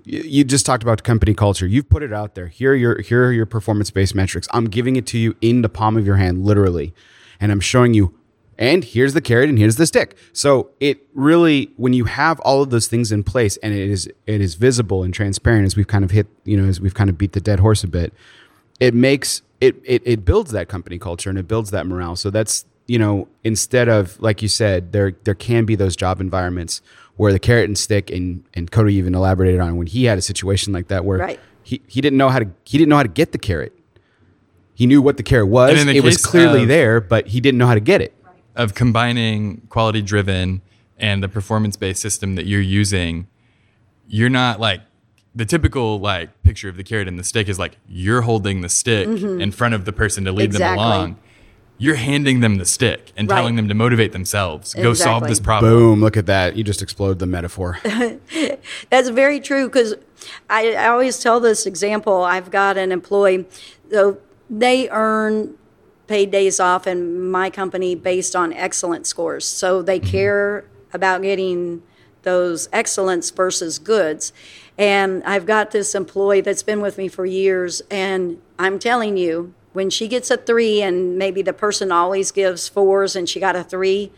you, 0.05 0.21
you 0.21 0.45
just 0.45 0.67
talked 0.67 0.83
about 0.83 1.03
company 1.03 1.33
culture. 1.33 1.67
You've 1.67 1.89
put 1.89 2.03
it 2.03 2.13
out 2.13 2.35
there. 2.35 2.49
Here 2.49 2.73
are 2.73 2.77
your 2.77 3.01
here 3.01 3.25
are 3.29 3.33
your 3.33 3.47
performance 3.47 3.91
based 3.91 4.15
metrics. 4.15 4.47
I'm 4.53 4.67
giving 4.67 4.97
it 4.97 5.07
to 5.07 5.19
you 5.19 5.35
in 5.41 5.63
the 5.63 5.71
palm 5.71 5.97
of 5.97 6.05
your 6.05 6.17
hand, 6.17 6.45
literally, 6.45 6.93
and 7.41 7.51
I'm 7.51 7.61
showing 7.61 7.95
you 7.95 8.15
and 8.61 8.85
here's 8.85 9.15
the 9.15 9.21
carrot 9.23 9.49
and 9.49 9.59
here's 9.59 9.77
the 9.77 9.87
stick. 9.87 10.17
So 10.33 10.71
it 10.79 11.01
really 11.15 11.73
when 11.77 11.93
you 11.95 12.05
have 12.05 12.39
all 12.41 12.63
of 12.63 12.71
those 12.71 12.87
things 12.87 13.11
in 13.11 13.25
place 13.25 13.57
and 13.59 13.75
it 13.75 13.89
is 13.91 14.07
it 14.27 14.41
is 14.41 14.55
visible 14.55 15.03
and 15.03 15.13
transparent 15.13 15.65
as 15.67 15.75
we've 15.77 15.89
kind 15.89 16.05
of 16.05 16.13
hit 16.13 16.29
you 16.45 16.57
know 16.57 16.69
as 16.69 16.81
we've 16.81 16.95
kind 16.95 17.11
of 17.11 17.19
beat 17.19 17.33
the 17.33 17.41
dead 17.41 17.59
horse 17.61 17.83
a 17.83 17.89
bit 17.89 18.13
it 18.79 18.95
makes 18.95 19.43
it 19.61 19.77
it, 19.85 20.03
it 20.05 20.25
builds 20.25 20.53
that 20.53 20.69
company 20.69 20.99
culture 20.99 21.29
and 21.31 21.39
it 21.39 21.49
builds 21.49 21.71
that 21.73 21.87
morale. 21.87 22.15
So 22.17 22.31
that's 22.31 22.65
you 22.87 22.99
know 22.99 23.29
instead 23.45 23.89
of 23.89 24.21
like 24.21 24.43
you 24.43 24.49
said 24.49 24.93
there 24.93 25.13
there 25.25 25.35
can 25.35 25.65
be 25.65 25.75
those 25.75 25.97
job 25.97 26.21
environments 26.21 26.83
where 27.17 27.33
the 27.33 27.39
carrot 27.39 27.65
and 27.67 27.77
stick 27.79 28.11
and 28.11 28.45
and 28.55 28.71
Cody 28.71 28.95
even 28.95 29.15
elaborated 29.15 29.61
on 29.61 29.77
when 29.77 29.87
he 29.87 30.05
had 30.05 30.19
a 30.19 30.23
situation 30.23 30.73
like 30.73 30.89
that 30.89 31.05
where 31.05 31.19
Right. 31.19 31.41
he, 31.63 31.81
he 31.87 32.01
didn't 32.01 32.17
know 32.19 32.29
how 32.29 32.39
to 32.41 32.49
he 32.65 32.77
didn't 32.79 32.89
know 32.91 32.97
how 32.97 33.03
to 33.03 33.09
get 33.09 33.33
the 33.33 33.39
carrot. 33.39 33.77
He 34.75 34.87
knew 34.87 35.03
what 35.03 35.19
the 35.19 35.23
carrot 35.23 35.49
was. 35.49 35.85
The 35.85 35.95
it 35.95 36.03
was 36.03 36.25
clearly 36.25 36.63
of- 36.63 36.69
there 36.69 37.01
but 37.01 37.29
he 37.29 37.41
didn't 37.41 37.59
know 37.59 37.67
how 37.67 37.75
to 37.75 37.81
get 37.81 38.01
it 38.01 38.15
Of 38.61 38.75
combining 38.75 39.63
quality 39.71 40.03
driven 40.03 40.61
and 40.99 41.23
the 41.23 41.29
performance 41.29 41.77
based 41.77 42.03
system 42.03 42.35
that 42.35 42.45
you're 42.47 42.61
using, 42.61 43.27
you're 44.07 44.29
not 44.29 44.61
like 44.61 44.83
the 45.35 45.47
typical 45.47 45.99
like 45.99 46.43
picture 46.43 46.69
of 46.69 46.77
the 46.77 46.85
carrot 46.85 47.09
and 47.09 47.19
the 47.19 47.25
stick 47.25 47.49
is 47.49 47.59
like 47.59 47.77
you're 47.89 48.21
holding 48.23 48.61
the 48.61 48.69
stick 48.69 49.07
in 49.09 49.51
front 49.51 49.73
of 49.75 49.85
the 49.87 49.93
person 49.93 50.25
to 50.25 50.33
lead 50.33 50.51
Mm-hmm. 50.51 50.57
Exactly. 50.57 50.77
them 50.77 50.87
along. 50.87 51.17
You're 51.79 51.95
handing 51.95 52.41
them 52.41 52.57
the 52.59 52.67
stick 52.67 53.13
and 53.17 53.31
Right. 53.31 53.37
telling 53.39 53.57
them 53.57 53.67
to 53.69 53.75
motivate 53.75 54.13
themselves. 54.13 54.75
Go 54.75 54.93
solve 54.93 55.27
this 55.27 55.41
problem. 55.41 55.73
Boom! 55.73 56.01
Look 56.03 56.19
at 56.19 56.27
that. 56.27 56.55
You 56.55 56.63
just 56.63 56.83
explode 56.83 57.19
the 57.19 57.27
metaphor. 57.27 57.79
That's 58.91 59.09
very 59.09 59.41
true 59.41 59.69
because 59.69 59.95
I, 60.51 60.75
I 60.75 60.89
always 60.89 61.19
tell 61.19 61.41
this 61.41 61.65
example. 61.65 62.23
I've 62.25 62.51
got 62.51 62.77
an 62.77 62.93
employee, 62.93 63.47
so 63.91 64.19
they 64.51 64.91
earn 64.91 65.55
paid 66.11 66.33
days 66.33 66.59
off 66.59 66.89
in 66.89 67.31
my 67.31 67.49
company 67.49 67.95
based 67.95 68.35
on 68.35 68.53
excellent 68.53 69.07
scores. 69.07 69.47
So 69.47 69.81
they 69.81 70.01
mm-hmm. 70.01 70.11
care 70.11 70.65
about 70.93 71.23
getting 71.23 71.85
those 72.23 72.69
excellence 72.73 73.31
versus 73.31 73.79
goods. 73.79 74.33
And 74.77 75.23
I've 75.23 75.47
got 75.47 75.71
this 75.71 75.95
employee 75.95 76.41
that's 76.41 76.65
been 76.65 76.81
with 76.81 76.99
me 76.99 77.07
for 77.07 77.25
years, 77.25 77.81
and 77.93 78.43
I'm 78.59 78.81
telling 78.81 79.17
you, 79.17 79.55
when 79.73 79.89
she 79.89 80.09
gets 80.09 80.33
a 80.33 80.37
three, 80.37 80.83
and 80.83 81.17
maybe 81.17 81.43
the 81.43 81.53
person 81.53 81.93
always 81.93 82.33
gives 82.33 82.69
fours, 82.69 83.15
and 83.15 83.29
she 83.29 83.39
got 83.39 83.55
a 83.55 83.63
three, 83.63 84.11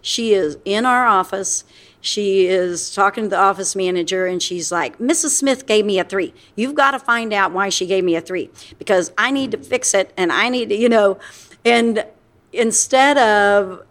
she 0.00 0.34
is 0.34 0.56
in 0.64 0.86
our 0.86 1.04
office. 1.04 1.64
She 2.04 2.46
is 2.48 2.94
talking 2.94 3.24
to 3.24 3.28
the 3.30 3.38
office 3.38 3.74
manager 3.74 4.26
and 4.26 4.42
she's 4.42 4.70
like, 4.70 4.98
Mrs. 4.98 5.30
Smith 5.30 5.64
gave 5.64 5.86
me 5.86 5.98
a 5.98 6.04
three. 6.04 6.34
You've 6.54 6.74
got 6.74 6.90
to 6.90 6.98
find 6.98 7.32
out 7.32 7.50
why 7.52 7.70
she 7.70 7.86
gave 7.86 8.04
me 8.04 8.14
a 8.14 8.20
three 8.20 8.50
because 8.78 9.10
I 9.16 9.30
need 9.30 9.52
to 9.52 9.56
fix 9.56 9.94
it 9.94 10.12
and 10.14 10.30
I 10.30 10.50
need 10.50 10.68
to, 10.68 10.76
you 10.76 10.90
know. 10.90 11.18
And 11.64 12.04
instead 12.52 13.16
of 13.16 13.86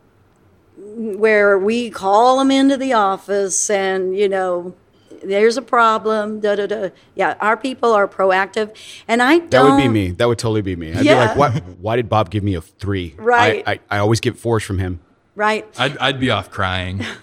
where 0.78 1.58
we 1.58 1.90
call 1.90 2.38
them 2.38 2.52
into 2.52 2.78
the 2.78 2.94
office 2.94 3.68
and, 3.72 4.16
you 4.16 4.30
know, 4.30 4.76
there's 5.24 5.58
a 5.58 5.64
problem, 5.64 6.40
da 6.40 6.56
da 6.56 6.68
da. 6.68 6.90
Yeah, 7.16 7.36
our 7.42 7.58
people 7.58 7.94
are 7.94 8.08
proactive. 8.08 8.76
And 9.08 9.24
I 9.24 9.40
don't. 9.40 9.50
That 9.50 9.64
would 9.64 9.78
be 9.78 9.88
me. 9.88 10.12
That 10.12 10.28
would 10.28 10.38
totally 10.38 10.62
be 10.62 10.76
me. 10.76 10.94
I'd 10.94 11.04
Yeah. 11.04 11.14
be 11.14 11.28
like, 11.30 11.38
"What? 11.38 11.64
Why 11.80 11.96
did 11.96 12.10
Bob 12.10 12.30
give 12.30 12.44
me 12.44 12.54
a 12.54 12.62
three? 12.62 13.16
Right. 13.18 13.64
I, 13.66 13.72
I, 13.72 13.80
I 13.90 13.98
always 14.00 14.20
get 14.20 14.38
fours 14.38 14.64
from 14.64 14.78
him, 14.78 15.00
Right. 15.36 15.66
I'd, 15.80 15.98
I'd 15.98 16.20
be 16.20 16.30
off 16.30 16.52
crying. 16.52 17.04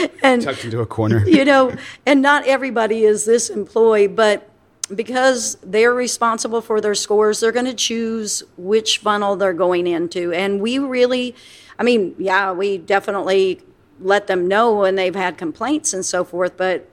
And 0.22 0.42
tucked 0.42 0.64
into 0.64 0.80
a 0.80 0.86
corner. 0.86 1.24
you 1.26 1.44
know, 1.44 1.74
and 2.06 2.22
not 2.22 2.46
everybody 2.46 3.04
is 3.04 3.24
this 3.24 3.50
employee, 3.50 4.06
but 4.06 4.48
because 4.94 5.56
they're 5.62 5.94
responsible 5.94 6.60
for 6.60 6.80
their 6.80 6.94
scores, 6.94 7.40
they're 7.40 7.52
going 7.52 7.66
to 7.66 7.74
choose 7.74 8.42
which 8.56 8.98
funnel 8.98 9.36
they're 9.36 9.52
going 9.52 9.86
into. 9.86 10.32
And 10.32 10.60
we 10.60 10.78
really, 10.78 11.34
I 11.78 11.82
mean, 11.82 12.14
yeah, 12.18 12.52
we 12.52 12.78
definitely 12.78 13.62
let 14.00 14.26
them 14.26 14.48
know 14.48 14.74
when 14.74 14.96
they've 14.96 15.14
had 15.14 15.36
complaints 15.36 15.92
and 15.92 16.04
so 16.04 16.24
forth, 16.24 16.56
but 16.56 16.88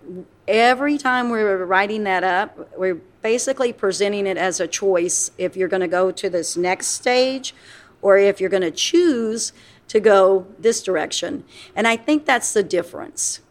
every 0.47 0.97
time 0.97 1.29
we're 1.29 1.65
writing 1.65 2.03
that 2.03 2.23
up, 2.23 2.77
we're 2.77 3.01
basically 3.21 3.73
presenting 3.73 4.27
it 4.27 4.37
as 4.37 4.59
a 4.59 4.67
choice 4.67 5.31
if 5.37 5.55
you're 5.55 5.67
going 5.67 5.81
to 5.81 5.87
go 5.87 6.11
to 6.11 6.29
this 6.29 6.55
next 6.55 6.87
stage 6.87 7.53
or 8.01 8.17
if 8.17 8.39
you're 8.39 8.49
going 8.49 8.61
to 8.61 8.71
choose 8.71 9.53
to 9.89 9.99
go 9.99 10.45
this 10.59 10.83
direction. 10.83 11.43
And 11.75 11.87
I 11.87 11.97
think 11.97 12.25
that's 12.25 12.53
the 12.53 12.63
difference. 12.63 13.41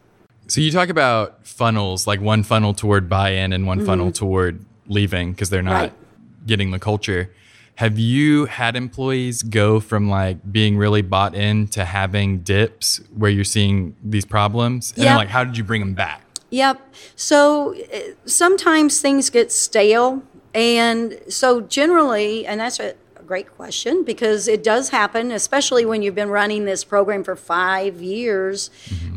So 0.48 0.60
you 0.60 0.70
talk 0.70 0.88
about 0.88 1.46
funnels, 1.46 2.06
like 2.06 2.20
one 2.20 2.42
funnel 2.42 2.72
toward 2.74 3.08
buy-in 3.08 3.52
and 3.52 3.66
one 3.66 3.84
funnel 3.84 4.12
toward 4.12 4.64
leaving 4.86 5.32
because 5.32 5.50
they're 5.50 5.62
not 5.62 5.90
Mm-hmm. 5.90 5.96
Right. 5.96 6.46
getting 6.46 6.70
the 6.70 6.78
culture. 6.78 7.32
Have 7.76 7.98
you 7.98 8.46
had 8.46 8.76
employees 8.76 9.42
go 9.42 9.80
from 9.80 10.08
like 10.08 10.38
being 10.50 10.76
really 10.78 11.02
bought 11.02 11.34
in 11.34 11.66
to 11.68 11.84
having 11.84 12.38
dips 12.38 13.00
where 13.14 13.30
you're 13.30 13.44
seeing 13.44 13.96
these 14.02 14.24
problems? 14.24 14.92
And 14.96 15.04
then 15.04 15.16
like 15.16 15.28
how 15.28 15.42
did 15.44 15.56
you 15.58 15.64
bring 15.64 15.80
them 15.80 15.94
back? 15.94 16.22
Yep. 16.50 16.80
So 17.16 17.74
uh, 17.74 17.98
sometimes 18.24 19.00
things 19.00 19.28
get 19.30 19.50
stale. 19.50 20.22
And 20.54 21.18
so 21.28 21.60
generally, 21.62 22.46
and 22.46 22.60
that's 22.60 22.78
a 22.80 22.94
great 23.26 23.50
question 23.54 24.04
because 24.04 24.48
it 24.48 24.62
does 24.62 24.90
happen, 24.90 25.30
especially 25.30 25.84
when 25.84 26.02
you've 26.02 26.14
been 26.14 26.30
running 26.30 26.64
this 26.64 26.84
program 26.84 27.24
for 27.24 27.36
five 27.36 28.00
years 28.00 28.70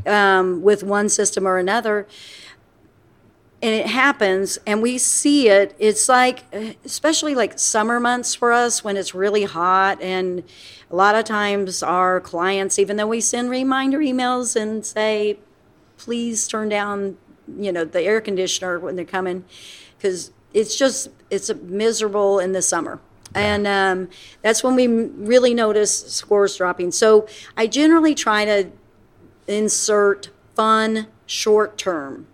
um, 0.05 0.61
with 0.61 0.83
one 0.83 1.09
system 1.09 1.47
or 1.47 1.57
another. 1.57 2.07
And 3.61 3.75
it 3.75 3.87
happens, 3.87 4.57
and 4.65 4.81
we 4.81 4.97
see 4.97 5.49
it. 5.49 5.75
It's 5.79 6.07
like, 6.07 6.45
especially 6.85 7.35
like 7.35 7.59
summer 7.59 7.99
months 7.99 8.33
for 8.33 8.53
us 8.53 8.85
when 8.85 8.95
it's 8.95 9.13
really 9.13 9.43
hot. 9.43 10.01
And 10.01 10.43
a 10.89 10.95
lot 10.95 11.15
of 11.15 11.25
times, 11.25 11.83
our 11.83 12.21
clients, 12.21 12.79
even 12.79 12.95
though 12.95 13.07
we 13.07 13.19
send 13.19 13.49
reminder 13.49 13.99
emails 13.99 14.55
and 14.55 14.85
say, 14.85 15.39
please 15.97 16.47
turn 16.47 16.69
down 16.69 17.17
you 17.57 17.71
know 17.71 17.83
the 17.83 18.01
air 18.01 18.21
conditioner 18.21 18.79
when 18.79 18.95
they're 18.95 19.05
coming 19.05 19.45
because 19.97 20.31
it's 20.53 20.75
just 20.75 21.09
it's 21.29 21.53
miserable 21.63 22.39
in 22.39 22.51
the 22.51 22.61
summer 22.61 22.99
and 23.35 23.67
um, 23.67 24.09
that's 24.41 24.63
when 24.63 24.75
we 24.75 24.87
really 24.87 25.53
notice 25.53 26.11
scores 26.11 26.57
dropping. 26.57 26.91
So 26.91 27.27
i 27.55 27.67
generally 27.67 28.15
try 28.15 28.45
to 28.45 28.69
insert 29.47 30.29
fun 30.55 31.07
short 31.25 31.77
term 31.77 32.27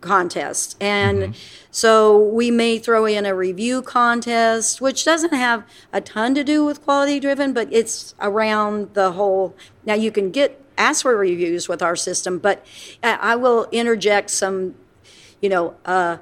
contest. 0.00 0.76
And 0.80 1.34
so 1.70 2.18
we 2.18 2.50
may 2.50 2.78
throw 2.78 3.06
in 3.06 3.26
a 3.26 3.34
review 3.34 3.82
contest 3.82 4.80
which 4.80 5.04
doesn't 5.04 5.32
have 5.32 5.64
a 5.92 6.00
ton 6.00 6.34
to 6.34 6.44
do 6.44 6.64
with 6.64 6.82
quality 6.84 7.18
driven 7.18 7.52
but 7.52 7.66
it's 7.72 8.14
around 8.20 8.94
the 8.94 9.12
whole 9.12 9.56
now 9.84 9.94
you 9.94 10.12
can 10.12 10.30
get 10.30 10.60
ask 10.78 11.02
for 11.02 11.16
reviews 11.16 11.68
with 11.68 11.82
our 11.82 11.96
system 11.96 12.38
but 12.38 12.64
i 13.02 13.32
I 13.32 13.36
will 13.36 13.66
interject 13.72 14.30
some 14.30 14.76
you 15.40 15.48
know 15.48 15.74
uh, 15.84 16.18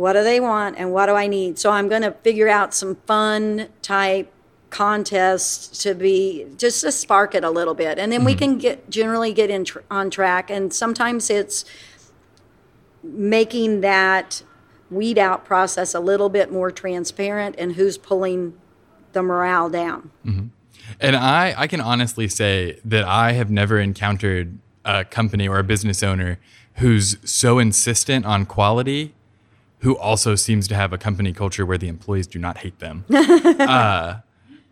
what 0.00 0.14
do 0.14 0.24
they 0.24 0.40
want 0.40 0.78
and 0.78 0.92
what 0.92 1.06
do 1.06 1.14
i 1.14 1.26
need? 1.26 1.58
So 1.58 1.70
i'm 1.70 1.88
going 1.88 2.02
to 2.02 2.12
figure 2.12 2.48
out 2.48 2.72
some 2.74 2.96
fun 3.06 3.68
type 3.82 4.32
contests 4.70 5.82
to 5.82 5.94
be 5.94 6.46
just 6.56 6.80
to 6.80 6.92
spark 6.92 7.34
it 7.34 7.44
a 7.44 7.50
little 7.50 7.74
bit. 7.74 7.98
And 7.98 8.10
then 8.10 8.24
we 8.24 8.32
mm-hmm. 8.32 8.38
can 8.38 8.58
get 8.58 8.88
generally 8.88 9.32
get 9.32 9.50
in 9.50 9.64
tr- 9.64 9.80
on 9.90 10.10
track. 10.10 10.50
And 10.50 10.72
sometimes 10.72 11.28
it's 11.28 11.64
making 13.02 13.80
that 13.82 14.42
weed 14.90 15.18
out 15.18 15.44
process 15.44 15.94
a 15.94 16.00
little 16.00 16.28
bit 16.28 16.50
more 16.50 16.70
transparent 16.70 17.56
and 17.58 17.72
who's 17.72 17.98
pulling 17.98 18.54
the 19.12 19.22
morale 19.22 19.68
down. 19.68 20.10
Mm-hmm. 20.24 20.46
And 21.00 21.16
I, 21.16 21.54
I 21.56 21.66
can 21.66 21.80
honestly 21.80 22.28
say 22.28 22.80
that 22.84 23.04
I 23.04 23.32
have 23.32 23.50
never 23.50 23.78
encountered 23.78 24.58
a 24.84 25.04
company 25.04 25.46
or 25.46 25.58
a 25.58 25.64
business 25.64 26.02
owner 26.02 26.38
who's 26.76 27.16
so 27.28 27.58
insistent 27.58 28.24
on 28.24 28.46
quality 28.46 29.14
who 29.80 29.96
also 29.98 30.34
seems 30.34 30.68
to 30.68 30.74
have 30.74 30.92
a 30.92 30.98
company 30.98 31.32
culture 31.32 31.64
where 31.66 31.78
the 31.78 31.88
employees 31.88 32.26
do 32.26 32.38
not 32.38 32.58
hate 32.58 32.78
them. 32.78 33.04
uh, 33.14 34.16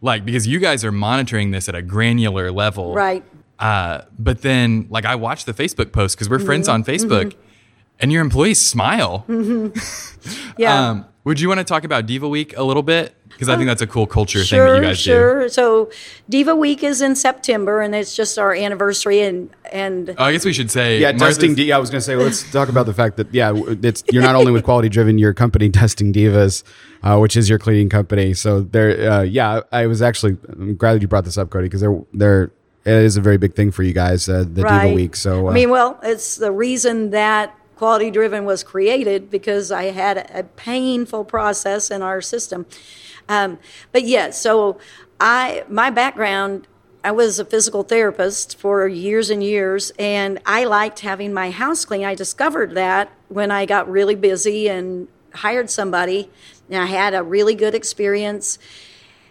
like, 0.01 0.25
because 0.25 0.47
you 0.47 0.59
guys 0.59 0.85
are 0.85 0.93
monitoring 0.93 1.51
this 1.51 1.69
at 1.69 1.75
a 1.75 1.83
granular 1.83 2.51
level. 2.53 2.95
Right. 2.95 3.25
Uh, 3.59 4.03
but 4.19 4.43
then, 4.43 4.87
like, 4.91 5.05
I 5.05 5.15
watch 5.17 5.45
the 5.45 5.53
Facebook 5.53 5.93
post 5.93 6.17
because 6.17 6.29
we're 6.31 6.39
friends 6.39 6.69
on 6.69 6.85
Mm-hmm. 6.85 7.11
Facebook 7.11 7.35
and 7.99 8.13
your 8.13 8.23
employees 8.23 8.61
smile. 8.61 9.25
Yeah. 10.57 10.91
Um, 10.91 11.07
would 11.25 11.41
you 11.41 11.49
want 11.49 11.59
to 11.59 11.65
talk 11.65 11.85
about 11.85 12.07
Diva 12.07 12.29
Week 12.29 12.57
a 12.57 12.63
little 12.63 12.83
bit? 12.83 13.15
Because 13.39 13.51
I 13.51 13.57
think 13.57 13.69
that's 13.69 13.83
a 13.83 13.87
cool 13.87 14.09
culture 14.09 14.43
thing 14.43 14.59
that 14.59 14.75
you 14.77 14.83
guys 14.83 14.97
do. 14.99 15.03
sure. 15.13 15.49
So 15.49 15.91
Diva 16.29 16.57
Week 16.57 16.83
is 16.83 17.01
in 17.01 17.15
September 17.15 17.81
and 17.81 17.95
it's 17.95 18.17
just 18.17 18.37
our 18.37 18.53
anniversary 18.53 19.21
and 19.21 19.49
and 19.71 20.11
Oh, 20.19 20.25
I 20.25 20.33
guess 20.33 20.45
we 20.45 20.53
should 20.53 20.73
say 20.73 20.99
Yeah, 20.99 21.13
Martha's- 21.13 21.37
testing. 21.37 21.55
D- 21.55 21.71
I 21.71 21.79
was 21.79 21.89
going 21.89 22.01
to 22.01 22.05
say, 22.05 22.17
let's 22.17 22.51
talk 22.51 22.69
about 22.69 22.87
the 22.87 22.95
fact 22.95 23.17
that 23.17 23.33
yeah, 23.33 23.53
it's 23.55 24.03
you're 24.11 24.25
not 24.25 24.35
only 24.35 24.51
with 24.51 24.65
Quality 24.65 24.89
Driven, 24.89 25.19
your 25.19 25.35
company 25.35 25.69
Dusting 25.81 26.13
Divas, 26.13 26.65
uh, 27.05 27.17
which 27.19 27.37
is 27.37 27.49
your 27.49 27.61
cleaning 27.61 27.89
company. 27.89 28.35
So 28.35 28.63
there, 28.63 29.09
uh, 29.09 29.23
yeah, 29.23 29.61
I 29.71 29.87
was 29.87 30.03
actually 30.03 30.37
I'm 30.49 30.75
glad 30.77 30.95
that 30.95 31.03
you 31.03 31.07
brought 31.07 31.25
this 31.25 31.39
up, 31.39 31.49
Cody, 31.51 31.67
because 31.67 31.81
there 31.81 31.97
there 32.13 32.51
it 32.85 32.93
is 32.93 33.17
a 33.17 33.21
very 33.21 33.37
big 33.37 33.55
thing 33.55 33.71
for 33.71 33.85
you 33.85 33.93
guys, 33.93 34.29
uh, 34.29 34.39
the 34.53 34.63
Diva 34.65 34.93
Week. 34.93 35.15
So 35.15 35.47
uh, 35.47 35.51
I 35.53 35.55
mean, 35.55 35.71
well, 35.71 36.01
it's 36.03 36.37
the 36.37 36.51
reason 36.51 37.11
that 37.11 37.55
quality 37.77 38.11
driven 38.11 38.45
was 38.45 38.65
created 38.65 39.31
because 39.31 39.71
I 39.71 39.85
had 39.93 40.29
a 40.35 40.43
painful 40.43 41.25
process 41.25 41.91
in 41.93 42.03
our 42.03 42.21
system. 42.21 42.67
Um, 43.29 43.59
but 43.93 44.05
yeah, 44.05 44.31
so 44.31 44.79
I 45.21 45.65
my 45.69 45.91
background. 45.91 46.67
I 47.05 47.13
was 47.13 47.39
a 47.39 47.45
physical 47.45 47.85
therapist 47.85 48.59
for 48.59 48.89
years 48.89 49.31
and 49.31 49.43
years, 49.43 49.93
and 49.99 50.41
I 50.45 50.65
liked 50.65 51.01
having 51.01 51.33
my 51.33 51.51
house 51.51 51.85
clean. 51.85 52.05
I 52.05 52.15
discovered 52.15 52.75
that 52.75 53.13
when 53.29 53.51
I 53.51 53.67
got 53.67 53.89
really 53.89 54.17
busy 54.17 54.69
and 54.69 55.07
hired 55.33 55.71
somebody, 55.71 56.29
and 56.69 56.83
I 56.83 56.87
had 56.87 57.15
a 57.15 57.23
really 57.23 57.55
good 57.55 57.75
experience 57.75 58.59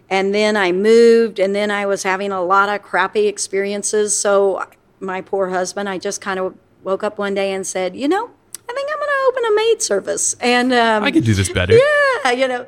and 0.10 0.34
then 0.34 0.56
I 0.56 0.72
moved, 0.72 1.40
and 1.40 1.54
then 1.54 1.70
I 1.70 1.86
was 1.86 2.04
having 2.04 2.32
a 2.32 2.42
lot 2.42 2.70
of 2.70 2.82
crappy 2.82 3.28
experiences. 3.28 4.18
So 4.18 4.66
my 5.00 5.22
poor 5.22 5.50
husband, 5.50 5.90
I 5.90 5.98
just 5.98 6.22
kind 6.22 6.40
of 6.40 6.56
woke 6.84 7.04
up 7.04 7.18
one 7.18 7.34
day 7.34 7.52
and 7.52 7.68
said, 7.68 7.96
you 7.96 8.08
know, 8.08 8.32
think 8.78 8.90
I'm 8.92 8.98
going 8.98 9.10
to 9.10 9.26
open 9.30 9.46
a 9.46 9.56
maid 9.56 9.82
service, 9.82 10.36
and 10.40 10.74
um, 10.74 11.04
I 11.04 11.12
could 11.12 11.26
do 11.26 11.34
this 11.34 11.52
better. 11.52 11.74
yeah, 11.76 12.32
you 12.32 12.48
know, 12.48 12.66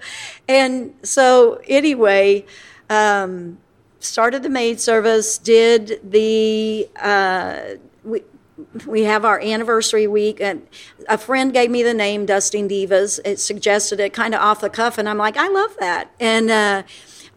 and 0.47 0.93
so 1.03 1.61
anyway, 1.67 2.45
um, 2.89 3.59
started 3.99 4.43
the 4.43 4.49
maid 4.49 4.79
service, 4.79 5.37
did 5.37 5.99
the 6.03 6.89
uh, 6.99 7.59
we. 8.03 8.23
We 8.85 9.03
have 9.03 9.23
our 9.23 9.39
anniversary 9.39 10.05
week, 10.05 10.41
and 10.41 10.67
a 11.07 11.17
friend 11.17 11.53
gave 11.53 11.71
me 11.71 11.81
the 11.81 11.93
name 11.93 12.25
Dusting 12.25 12.67
Divas. 12.67 13.17
It 13.23 13.39
suggested 13.39 14.01
it 14.01 14.11
kind 14.11 14.35
of 14.35 14.41
off 14.41 14.59
the 14.59 14.69
cuff, 14.69 14.97
and 14.97 15.07
I'm 15.07 15.17
like, 15.17 15.37
I 15.37 15.47
love 15.47 15.77
that. 15.79 16.11
And 16.19 16.51
uh, 16.51 16.83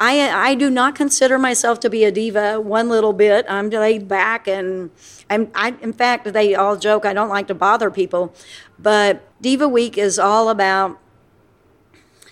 I 0.03 0.51
I 0.51 0.55
do 0.57 0.69
not 0.69 0.97
consider 0.97 1.39
myself 1.39 1.79
to 1.81 1.89
be 1.89 2.03
a 2.03 2.11
diva 2.11 2.61
one 2.61 2.89
little 2.89 3.13
bit. 3.13 3.47
I'm 3.49 3.71
laid 3.71 4.09
back, 4.09 4.49
and 4.49 4.91
I'm 5.31 5.53
I 5.55 5.77
in 5.81 5.93
fact 5.93 6.33
they 6.33 6.57
all 6.57 6.77
joke 6.77 7.07
I 7.07 7.15
don't 7.15 7.29
like 7.29 7.47
to 7.47 7.55
bother 7.55 7.89
people, 7.89 8.35
but 8.81 9.23
Diva 9.41 9.69
Week 9.69 9.97
is 9.97 10.19
all 10.19 10.49
about 10.49 10.99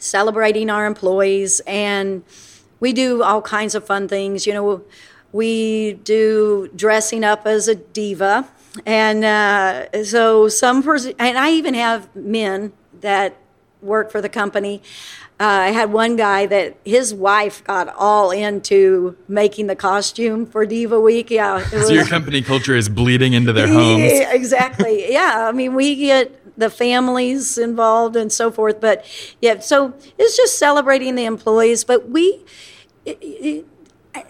celebrating 0.00 0.68
our 0.68 0.85
employees 0.87 1.61
and 1.66 2.24
we 2.80 2.92
do 2.92 3.22
all 3.22 3.42
kinds 3.42 3.74
of 3.74 3.85
fun 3.85 4.09
things 4.09 4.46
you 4.46 4.54
know 4.54 4.83
we 5.30 5.92
do 5.92 6.70
dressing 6.74 7.22
up 7.22 7.46
as 7.46 7.68
a 7.68 7.74
diva 7.74 8.48
and 8.87 9.22
uh, 9.22 10.02
so 10.02 10.48
some 10.48 10.83
person 10.83 11.12
and 11.18 11.37
i 11.37 11.50
even 11.50 11.74
have 11.74 12.09
men 12.16 12.72
that 13.02 13.37
work 13.83 14.11
for 14.11 14.22
the 14.22 14.28
company 14.30 14.80
uh, 15.40 15.44
i 15.44 15.70
had 15.70 15.92
one 15.92 16.16
guy 16.16 16.46
that 16.46 16.76
his 16.85 17.12
wife 17.14 17.64
got 17.64 17.88
all 17.96 18.31
into 18.31 19.16
making 19.26 19.66
the 19.66 19.74
costume 19.76 20.44
for 20.46 20.66
diva 20.66 21.00
week 21.00 21.31
yeah 21.31 21.59
it 21.59 21.87
So 21.87 21.92
your 21.92 22.05
company 22.07 22.42
culture 22.42 22.76
is 22.76 22.88
bleeding 22.88 23.33
into 23.33 23.53
their 23.53 23.66
homes. 23.79 24.03
yeah, 24.12 24.33
exactly. 24.33 25.11
Yeah. 25.12 25.48
I 25.48 25.53
mean, 25.53 25.74
we 25.74 25.96
get 25.96 26.37
the 26.59 26.68
families 26.70 27.57
involved 27.59 28.16
and 28.16 28.31
so 28.31 28.50
forth. 28.53 28.81
But 28.81 29.05
yeah, 29.40 29.61
so 29.61 29.94
it's 30.18 30.37
just 30.37 30.59
celebrating 30.59 31.14
the 31.14 31.24
employees. 31.24 31.85
But 31.85 32.11
we, 32.11 32.44
it, 33.07 33.18
it, 33.22 33.66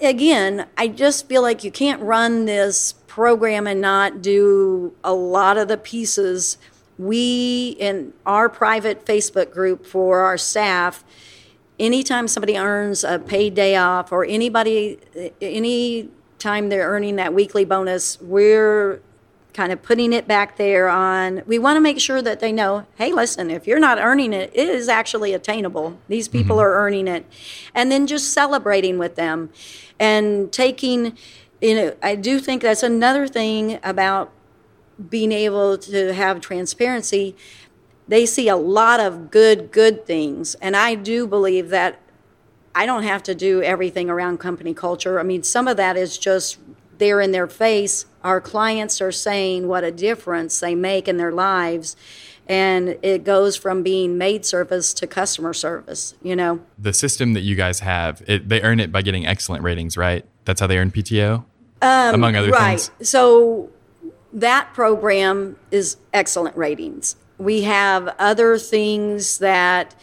again, 0.01 0.67
I 0.79 0.89
just 0.89 1.29
feel 1.29 1.43
like 1.43 1.65
you 1.65 1.71
can't 1.73 2.01
run 2.03 2.45
this 2.47 2.95
program 3.09 3.67
and 3.67 3.81
not 3.81 4.23
do 4.23 4.95
a 5.03 5.13
lot 5.13 5.59
of 5.59 5.67
the 5.69 5.77
pieces. 5.77 6.57
We, 7.01 7.77
in 7.79 8.13
our 8.27 8.49
private 8.49 9.07
Facebook 9.07 9.53
group 9.53 9.87
for 9.87 10.21
our 10.21 10.37
staff, 10.37 11.03
anytime 11.79 12.29
somebody 12.29 12.59
earns 12.59 13.03
a 13.03 13.19
paid 13.19 13.55
day 13.55 13.75
off 13.75 14.13
or 14.13 14.25
anybody 14.25 14.99
any 15.41 16.09
time 16.39 16.69
they're 16.69 16.89
earning 16.89 17.17
that 17.17 17.33
weekly 17.33 17.65
bonus 17.65 18.21
we're 18.21 19.01
kind 19.55 19.73
of 19.73 19.83
putting 19.83 20.13
it 20.13 20.29
back 20.29 20.59
there 20.59 20.89
on 20.89 21.43
we 21.47 21.59
want 21.59 21.77
to 21.77 21.81
make 21.81 21.99
sure 21.99 22.21
that 22.21 22.41
they 22.41 22.53
know 22.53 22.87
hey 22.97 23.13
listen 23.13 23.51
if 23.51 23.67
you're 23.67 23.81
not 23.81 23.99
earning 23.99 24.33
it 24.33 24.51
it 24.55 24.69
is 24.69 24.89
actually 24.89 25.33
attainable. 25.33 25.99
These 26.09 26.29
mm-hmm. 26.29 26.39
people 26.39 26.61
are 26.61 26.75
earning 26.75 27.09
it. 27.09 27.27
And 27.75 27.91
then 27.91 28.07
just 28.07 28.33
celebrating 28.33 28.99
with 28.99 29.17
them 29.17 29.51
and 29.99 30.53
taking 30.53 31.17
you 31.61 31.75
know 31.75 31.95
i 32.03 32.15
do 32.15 32.39
think 32.39 32.63
that's 32.63 32.83
another 32.83 33.27
thing 33.27 33.79
about 33.83 34.33
being 35.09 35.33
able 35.33 35.79
to 35.79 36.13
have 36.13 36.41
transparency, 36.41 37.37
they 38.09 38.27
see 38.27 38.49
a 38.49 38.57
lot 38.57 39.01
of 39.01 39.31
good, 39.31 39.71
good 39.71 40.05
things. 40.05 40.57
And 40.57 40.77
I 40.77 40.97
do 40.97 41.27
believe 41.27 41.71
that 41.71 42.01
I 42.75 42.87
don't 42.87 43.05
have 43.05 43.23
to 43.25 43.35
do 43.35 43.63
everything 43.63 44.11
around 44.11 44.39
company 44.39 44.75
culture. 44.75 45.19
I 45.19 45.23
mean, 45.23 45.43
some 45.43 45.69
of 45.69 45.77
that 45.77 45.97
is 45.97 46.19
just 46.19 46.59
there 46.99 47.21
in 47.21 47.33
their 47.33 47.47
face. 47.47 48.07
Our 48.23 48.41
clients 48.41 49.01
are 49.01 49.13
saying 49.13 49.69
what 49.69 49.85
a 49.85 49.91
difference 49.91 50.61
they 50.61 50.75
make 50.75 51.09
in 51.09 51.17
their 51.17 51.33
lives. 51.33 51.97
And 52.49 52.99
it 53.03 53.23
goes 53.23 53.57
from 53.57 53.83
being 53.83 54.19
maid 54.19 54.45
service 54.45 54.93
to 54.95 55.07
customer 55.07 55.55
service, 55.55 56.15
you 56.21 56.35
know? 56.35 56.61
The 56.79 56.93
system 56.93 57.35
that 57.35 57.43
you 57.43 57.55
guys 57.55 57.81
have, 57.81 58.23
it, 58.27 58.49
they 58.49 58.61
earn 58.63 58.81
it 58.81 58.91
by 58.91 59.03
getting 59.03 59.25
excellent 59.25 59.63
ratings, 59.63 59.97
right? 59.97 60.25
That's 60.45 60.61
how 60.61 60.67
they 60.67 60.79
earn 60.79 60.91
PTO, 60.91 61.45
um, 61.81 62.15
among 62.15 62.35
other 62.35 62.51
right. 62.51 62.71
things. 62.71 62.91
Right. 62.99 63.07
So 63.07 63.71
that 64.33 64.73
program 64.75 65.57
is 65.71 65.97
excellent 66.13 66.57
ratings. 66.57 67.17
We 67.39 67.63
have 67.63 68.15
other 68.19 68.59
things 68.59 69.39
that 69.39 69.95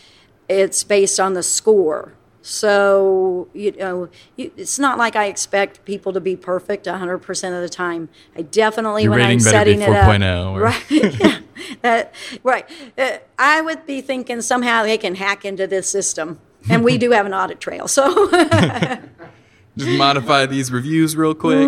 it's 0.49 0.83
based 0.83 1.19
on 1.19 1.33
the 1.33 1.43
score. 1.43 2.13
So, 2.41 3.49
you 3.53 3.73
know, 3.73 4.07
it's 4.37 4.79
not 4.79 4.97
like 4.97 5.17
I 5.17 5.25
expect 5.25 5.83
people 5.83 6.13
to 6.13 6.21
be 6.21 6.37
perfect 6.37 6.85
100% 6.85 7.55
of 7.55 7.61
the 7.61 7.67
time. 7.69 8.07
I 8.37 8.41
definitely, 8.43 9.03
Your 9.03 9.11
when 9.11 9.21
I'm 9.21 9.39
setting 9.41 9.81
it 9.81 9.89
up. 9.89 10.07
4.0 10.07 10.53
or- 10.53 10.61
Right. 10.61 10.91
yeah. 11.19 11.39
That- 11.81 12.13
right. 12.43 12.65
Uh, 12.97 13.17
I 13.37 13.59
would 13.61 13.85
be 13.85 13.99
thinking 13.99 14.39
somehow 14.41 14.83
they 14.83 14.97
can 14.97 15.15
hack 15.15 15.43
into 15.43 15.67
this 15.67 15.89
system. 15.89 16.39
And 16.69 16.83
we 16.85 16.97
do 16.97 17.11
have 17.11 17.25
an 17.25 17.33
audit 17.33 17.59
trail. 17.59 17.87
So, 17.87 18.29
just 19.77 19.97
modify 19.97 20.45
these 20.45 20.71
reviews 20.71 21.15
real 21.15 21.33
quick. 21.35 21.67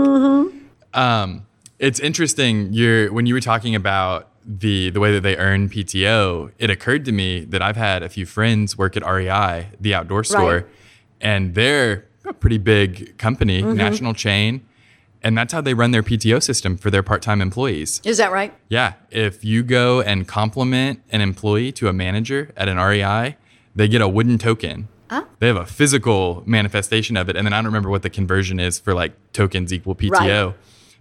Um, 0.93 1.45
it's 1.79 1.99
interesting. 1.99 2.73
You're 2.73 3.11
when 3.11 3.25
you 3.25 3.33
were 3.33 3.41
talking 3.41 3.73
about 3.75 4.27
the 4.45 4.89
the 4.89 4.99
way 4.99 5.11
that 5.13 5.21
they 5.21 5.37
earn 5.37 5.69
PTO, 5.69 6.51
it 6.57 6.69
occurred 6.69 7.05
to 7.05 7.11
me 7.11 7.45
that 7.45 7.61
I've 7.61 7.77
had 7.77 8.03
a 8.03 8.09
few 8.09 8.25
friends 8.25 8.77
work 8.77 8.95
at 8.97 9.05
REI, 9.05 9.69
the 9.79 9.93
outdoor 9.95 10.23
store, 10.23 10.55
Right. 10.55 10.65
and 11.21 11.55
they're 11.55 12.05
a 12.25 12.33
pretty 12.33 12.57
big 12.57 13.17
company, 13.17 13.61
mm-hmm. 13.61 13.75
national 13.75 14.13
chain, 14.13 14.61
and 15.23 15.37
that's 15.37 15.53
how 15.53 15.61
they 15.61 15.73
run 15.73 15.91
their 15.91 16.03
PTO 16.03 16.41
system 16.43 16.77
for 16.77 16.91
their 16.91 17.03
part 17.03 17.21
time 17.21 17.41
employees. 17.41 18.01
is 18.03 18.17
that 18.17 18.31
right? 18.31 18.53
Yeah, 18.69 18.93
if 19.09 19.43
you 19.43 19.63
go 19.63 20.01
and 20.01 20.27
compliment 20.27 21.01
an 21.11 21.21
employee 21.21 21.71
to 21.73 21.87
a 21.87 21.93
manager 21.93 22.51
at 22.57 22.67
an 22.67 22.77
REI, 22.77 23.37
they 23.75 23.87
get 23.87 24.01
a 24.01 24.07
wooden 24.07 24.37
token. 24.37 24.87
Oh. 25.11 25.25
They 25.39 25.47
have 25.47 25.55
a 25.57 25.65
physical 25.65 26.43
manifestation 26.45 27.17
of 27.17 27.29
it, 27.29 27.35
and 27.35 27.45
then 27.45 27.53
I 27.53 27.57
don't 27.57 27.65
remember 27.65 27.89
what 27.89 28.03
the 28.03 28.09
conversion 28.11 28.59
is 28.59 28.77
for 28.79 28.93
like 28.93 29.13
tokens 29.33 29.73
equal 29.73 29.95
PTO. 29.95 30.47
Right. 30.47 30.55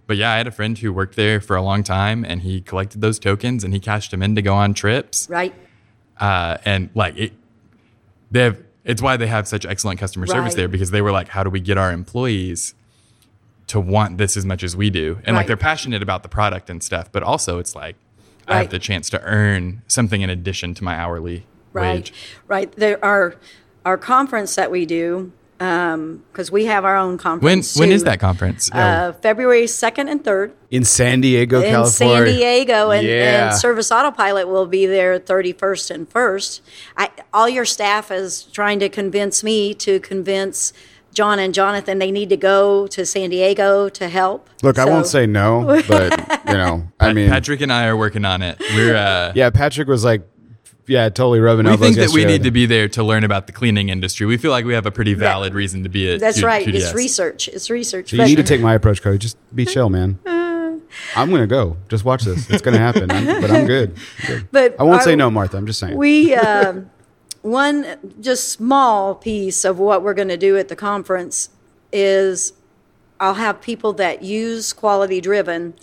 But 0.09 0.17
yeah, 0.17 0.31
I 0.31 0.37
had 0.37 0.47
a 0.47 0.51
friend 0.51 0.75
who 0.75 0.91
worked 0.91 1.15
there 1.15 1.39
for 1.39 1.55
a 1.55 1.61
long 1.61 1.83
time, 1.83 2.25
and 2.25 2.41
he 2.41 2.61
collected 2.61 2.99
those 2.99 3.19
tokens 3.19 3.63
and 3.63 3.75
he 3.75 3.79
cashed 3.79 4.09
them 4.09 4.23
in 4.23 4.33
to 4.37 4.41
go 4.41 4.55
on 4.55 4.73
trips. 4.73 5.29
Right. 5.29 5.53
Uh, 6.19 6.57
and 6.65 6.89
like 6.95 7.15
it, 7.15 7.33
they 8.31 8.39
have. 8.41 8.57
It's 8.85 9.03
why 9.03 9.17
they 9.17 9.27
have 9.27 9.47
such 9.47 9.67
excellent 9.67 9.99
customer 9.99 10.25
service 10.25 10.53
Right. 10.53 10.55
there 10.57 10.67
because 10.67 10.89
they 10.89 11.03
were 11.03 11.11
like, 11.11 11.27
how 11.27 11.43
do 11.43 11.51
we 11.51 11.59
get 11.59 11.77
our 11.77 11.91
employees 11.91 12.73
to 13.67 13.79
want 13.79 14.17
this 14.17 14.35
as 14.35 14.45
much 14.45 14.63
as 14.63 14.75
we 14.75 14.89
do? 14.89 15.19
And 15.25 15.35
like 15.35 15.45
they're 15.45 15.55
passionate 15.57 16.01
about 16.01 16.23
the 16.23 16.29
product 16.29 16.71
and 16.71 16.81
stuff, 16.81 17.11
but 17.11 17.21
also 17.21 17.59
it's 17.59 17.75
like 17.75 17.95
I 18.47 18.57
have 18.61 18.71
the 18.71 18.79
chance 18.79 19.11
to 19.11 19.21
earn 19.21 19.83
something 19.85 20.21
in 20.21 20.31
addition 20.31 20.73
to 20.73 20.83
my 20.83 20.95
hourly 20.95 21.45
Right, 21.71 21.93
wage. 21.97 22.13
right. 22.47 22.71
There 22.71 23.03
are 23.05 23.35
our 23.85 23.95
conference 23.99 24.55
that 24.55 24.71
we 24.71 24.87
do 24.87 25.31
because 25.59 26.49
we 26.51 26.65
have 26.65 26.85
our 26.85 26.95
own 26.95 27.11
When 27.11 27.17
conference. 27.17 27.75
when 27.77 27.91
is 27.91 28.05
that 28.05 28.19
conference? 28.19 28.71
Uh, 28.71 29.13
February 29.21 29.67
second 29.67 30.07
and 30.07 30.23
third 30.23 30.53
in 30.71 30.85
San 30.85 31.19
Diego, 31.21 31.61
in 31.61 31.69
California. 31.71 32.25
San 32.27 32.35
Diego, 32.37 32.91
and, 32.91 33.05
Yeah. 33.05 33.49
and 33.49 33.57
Service 33.59 33.91
Autopilot 33.91 34.47
will 34.47 34.65
be 34.65 34.85
there 34.85 35.19
thirty 35.19 35.51
first 35.51 35.91
and 35.91 36.07
first. 36.09 36.61
I, 36.97 37.09
all 37.33 37.49
your 37.49 37.65
staff 37.65 38.09
is 38.09 38.43
trying 38.43 38.79
to 38.79 38.89
convince 38.89 39.43
me 39.43 39.73
to 39.75 39.99
convince. 39.99 40.73
John 41.11 41.39
and 41.39 41.55
Jonathan, 41.55 41.97
they 41.97 42.11
need 42.11 42.29
to 42.29 42.37
go 42.37 42.85
to 42.85 43.03
San 43.03 43.31
Diego 43.31 43.89
to 43.89 44.07
help. 44.07 44.47
Look, 44.61 44.77
I 44.77 44.85
won't 44.85 45.07
say 45.07 45.25
no, 45.25 45.81
but 45.87 46.11
you 46.47 46.53
know, 46.53 46.87
I 46.99 47.13
mean, 47.13 47.31
Patrick 47.31 47.61
and 47.61 47.73
I 47.73 47.87
are 47.87 47.97
working 47.97 48.25
on 48.25 48.43
it. 48.43 48.59
We're 48.75 48.95
uh, 48.95 49.31
yeah, 49.35 49.49
Patrick 49.49 49.87
was 49.87 50.03
like, 50.05 50.21
yeah, 50.89 51.07
totally 51.09 51.39
rubbing 51.39 51.65
we 51.65 51.71
elbows. 51.71 51.95
think 51.95 51.97
that 51.97 52.09
we 52.13 52.25
need 52.25 52.43
to 52.43 52.51
be 52.51 52.65
there 52.65 52.89
to 52.89 53.03
learn 53.03 53.23
about 53.23 53.47
the 53.47 53.53
cleaning 53.53 53.89
industry. 53.89 54.25
We 54.25 54.37
feel 54.37 54.51
like 54.51 54.65
we 54.65 54.73
have 54.73 54.85
a 54.85 54.91
pretty 54.91 55.13
valid 55.13 55.53
reason 55.53 55.83
to 55.83 55.89
be 55.89 56.11
at 56.11 56.19
That's 56.19 56.39
Q- 56.39 56.47
right. 56.47 56.65
QDS. 56.67 56.73
It's 56.75 56.93
research. 56.93 57.47
It's 57.47 57.69
research. 57.69 58.09
So 58.09 58.17
you 58.17 58.25
need 58.25 58.35
to 58.37 58.43
take 58.43 58.59
my 58.61 58.73
approach, 58.73 59.01
Cody. 59.01 59.17
Just 59.17 59.37
be 59.55 59.65
chill, 59.73 59.89
man. 59.89 60.19
I'm 61.15 61.29
gonna 61.29 61.47
go. 61.47 61.77
Just 61.87 62.03
watch 62.03 62.23
this. 62.23 62.49
It's 62.49 62.61
gonna 62.63 62.79
happen. 62.79 63.11
I'm- 63.11 63.41
but 63.41 63.51
I'm 63.51 63.65
good. 63.67 63.95
I'm 64.23 64.25
good. 64.27 64.47
But 64.51 64.75
I 64.79 64.83
won't 64.83 64.97
our- 64.97 65.03
say 65.03 65.15
no, 65.15 65.29
Martha. 65.29 65.55
I'm 65.57 65.67
just 65.67 65.79
saying. 65.79 65.95
We, 65.95 66.33
um, 66.33 66.89
one 67.41 67.85
just 68.19 68.49
small 68.49 69.15
piece 69.15 69.63
of 69.63 69.79
what 69.79 70.03
we're 70.03 70.13
going 70.15 70.27
to 70.27 70.35
do 70.37 70.57
at 70.57 70.67
the 70.67 70.75
conference 70.75 71.49
is 71.93 72.51
I'll 73.19 73.35
have 73.35 73.61
people 73.61 73.93
that 73.93 74.23
use 74.23 74.73
quality 74.73 75.21
driven 75.21 75.73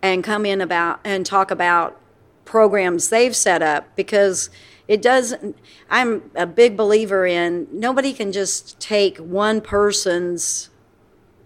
and 0.00 0.24
come 0.24 0.46
in 0.46 0.60
about 0.62 1.00
and 1.04 1.26
talk 1.26 1.50
about 1.50 2.00
programs 2.44 3.08
they've 3.08 3.34
set 3.34 3.62
up 3.62 3.94
because 3.96 4.50
it 4.86 5.00
doesn't 5.00 5.56
I'm 5.90 6.30
a 6.34 6.46
big 6.46 6.76
believer 6.76 7.26
in 7.26 7.66
nobody 7.72 8.12
can 8.12 8.32
just 8.32 8.78
take 8.80 9.18
one 9.18 9.60
person's 9.60 10.70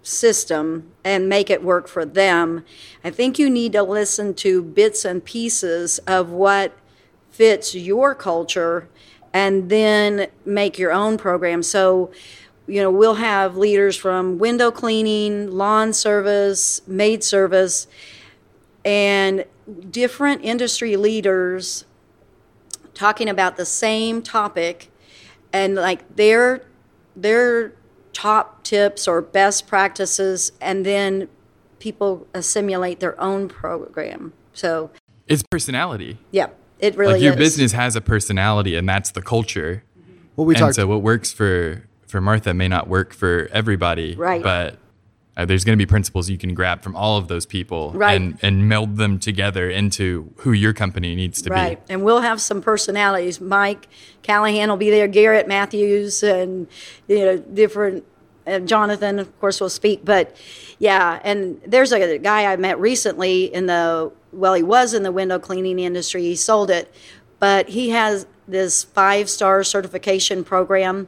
system 0.02 0.90
and 1.04 1.28
make 1.28 1.50
it 1.50 1.62
work 1.62 1.86
for 1.86 2.04
them. 2.04 2.64
I 3.04 3.10
think 3.10 3.38
you 3.38 3.50
need 3.50 3.72
to 3.72 3.82
listen 3.82 4.34
to 4.34 4.62
bits 4.62 5.04
and 5.04 5.24
pieces 5.24 5.98
of 6.00 6.30
what 6.30 6.76
fits 7.30 7.74
your 7.74 8.14
culture 8.14 8.88
and 9.32 9.68
then 9.68 10.28
make 10.44 10.78
your 10.78 10.92
own 10.92 11.18
program. 11.18 11.62
So, 11.62 12.10
you 12.66 12.80
know, 12.80 12.90
we'll 12.90 13.14
have 13.14 13.56
leaders 13.56 13.96
from 13.96 14.38
window 14.38 14.70
cleaning, 14.70 15.50
lawn 15.50 15.92
service, 15.92 16.80
maid 16.86 17.22
service, 17.22 17.86
and 18.84 19.44
different 19.90 20.44
industry 20.44 20.96
leaders 20.96 21.84
talking 22.94 23.28
about 23.28 23.56
the 23.56 23.64
same 23.64 24.22
topic 24.22 24.90
and 25.52 25.74
like 25.74 26.16
their 26.16 26.62
their 27.14 27.72
top 28.12 28.62
tips 28.64 29.06
or 29.06 29.20
best 29.22 29.66
practices 29.66 30.52
and 30.60 30.84
then 30.84 31.28
people 31.78 32.26
assimilate 32.34 32.98
their 33.00 33.20
own 33.20 33.48
program 33.48 34.32
so 34.52 34.90
It's 35.26 35.42
personality. 35.42 36.18
yeah 36.32 36.48
it 36.80 36.96
really 36.96 37.14
like 37.14 37.22
your 37.22 37.32
is 37.32 37.38
business 37.38 37.72
has 37.72 37.96
a 37.96 38.00
personality, 38.00 38.76
and 38.76 38.88
that's 38.88 39.10
the 39.10 39.22
culture. 39.22 39.82
well, 40.36 40.46
we 40.46 40.54
and 40.54 40.60
talked. 40.60 40.76
so 40.76 40.86
what 40.86 41.02
works 41.02 41.32
for 41.32 41.84
for 42.06 42.20
Martha 42.20 42.54
may 42.54 42.68
not 42.68 42.88
work 42.88 43.12
for 43.12 43.48
everybody. 43.52 44.14
Right. 44.14 44.42
But 44.42 44.78
uh, 45.38 45.44
there's 45.46 45.64
going 45.64 45.72
to 45.78 45.82
be 45.82 45.86
principles 45.86 46.28
you 46.28 46.36
can 46.36 46.52
grab 46.52 46.82
from 46.82 46.94
all 46.96 47.16
of 47.16 47.28
those 47.28 47.46
people 47.46 47.92
Right. 47.94 48.20
and 48.20 48.38
and 48.42 48.68
meld 48.68 48.96
them 48.96 49.18
together 49.18 49.70
into 49.70 50.32
who 50.38 50.52
your 50.52 50.72
company 50.74 51.14
needs 51.14 51.40
to 51.42 51.50
right 51.50 51.56
be. 51.56 51.68
Right. 51.76 51.82
And 51.88 52.02
we'll 52.04 52.20
have 52.20 52.40
some 52.40 52.60
personalities 52.60 53.40
mike 53.40 53.86
callahan 54.22 54.68
will 54.68 54.76
be 54.76 54.90
there 54.90 55.08
garrett 55.08 55.46
matthews 55.48 56.22
and 56.22 56.66
you 57.06 57.18
know 57.24 57.38
different 57.38 58.04
uh, 58.46 58.58
jonathan 58.60 59.18
of 59.18 59.40
course 59.40 59.60
will 59.60 59.70
speak 59.70 60.04
but 60.04 60.36
yeah 60.78 61.20
and 61.22 61.60
there's 61.66 61.92
a 61.92 62.18
guy 62.18 62.52
i 62.52 62.56
met 62.56 62.78
recently 62.80 63.44
in 63.54 63.66
the 63.66 64.10
well 64.32 64.54
he 64.54 64.62
was 64.62 64.92
in 64.92 65.02
the 65.04 65.12
window 65.12 65.38
cleaning 65.38 65.78
industry 65.78 66.22
he 66.22 66.34
sold 66.36 66.70
it 66.70 66.92
but 67.38 67.68
he 67.68 67.90
has 67.90 68.26
this 68.48 68.82
five 68.84 69.28
star 69.30 69.62
certification 69.62 70.42
program 70.42 71.06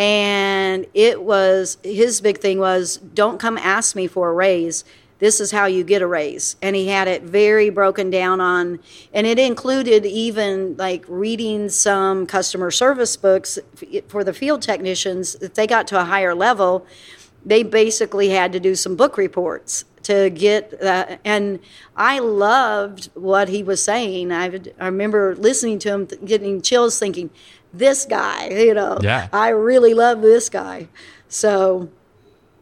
and 0.00 0.86
it 0.94 1.22
was 1.22 1.76
his 1.82 2.22
big 2.22 2.38
thing 2.38 2.58
was 2.58 2.96
don't 2.96 3.38
come 3.38 3.58
ask 3.58 3.94
me 3.94 4.06
for 4.06 4.30
a 4.30 4.32
raise. 4.32 4.82
This 5.18 5.40
is 5.40 5.50
how 5.50 5.66
you 5.66 5.84
get 5.84 6.00
a 6.00 6.06
raise. 6.06 6.56
And 6.62 6.74
he 6.74 6.88
had 6.88 7.06
it 7.06 7.22
very 7.22 7.68
broken 7.68 8.08
down 8.08 8.40
on 8.40 8.80
and 9.12 9.26
it 9.26 9.38
included 9.38 10.06
even 10.06 10.74
like 10.78 11.04
reading 11.06 11.68
some 11.68 12.26
customer 12.26 12.70
service 12.70 13.18
books 13.18 13.58
for 14.08 14.24
the 14.24 14.32
field 14.32 14.62
technicians. 14.62 15.34
If 15.34 15.52
they 15.52 15.66
got 15.66 15.86
to 15.88 16.00
a 16.00 16.04
higher 16.04 16.34
level 16.34 16.86
they 17.44 17.62
basically 17.62 18.30
had 18.30 18.52
to 18.52 18.60
do 18.60 18.74
some 18.74 18.96
book 18.96 19.16
reports 19.16 19.84
to 20.02 20.28
get 20.28 20.74
uh, 20.82 21.16
and 21.24 21.58
i 21.96 22.18
loved 22.18 23.10
what 23.14 23.48
he 23.48 23.62
was 23.62 23.82
saying. 23.82 24.32
I, 24.32 24.60
I 24.78 24.86
remember 24.86 25.34
listening 25.36 25.78
to 25.80 25.90
him 25.90 26.06
getting 26.24 26.62
chills 26.62 26.98
thinking 26.98 27.30
this 27.72 28.04
guy 28.04 28.48
you 28.48 28.74
know 28.74 28.98
Yeah. 29.00 29.28
i 29.32 29.48
really 29.50 29.94
love 29.94 30.22
this 30.22 30.48
guy 30.48 30.88
so 31.28 31.88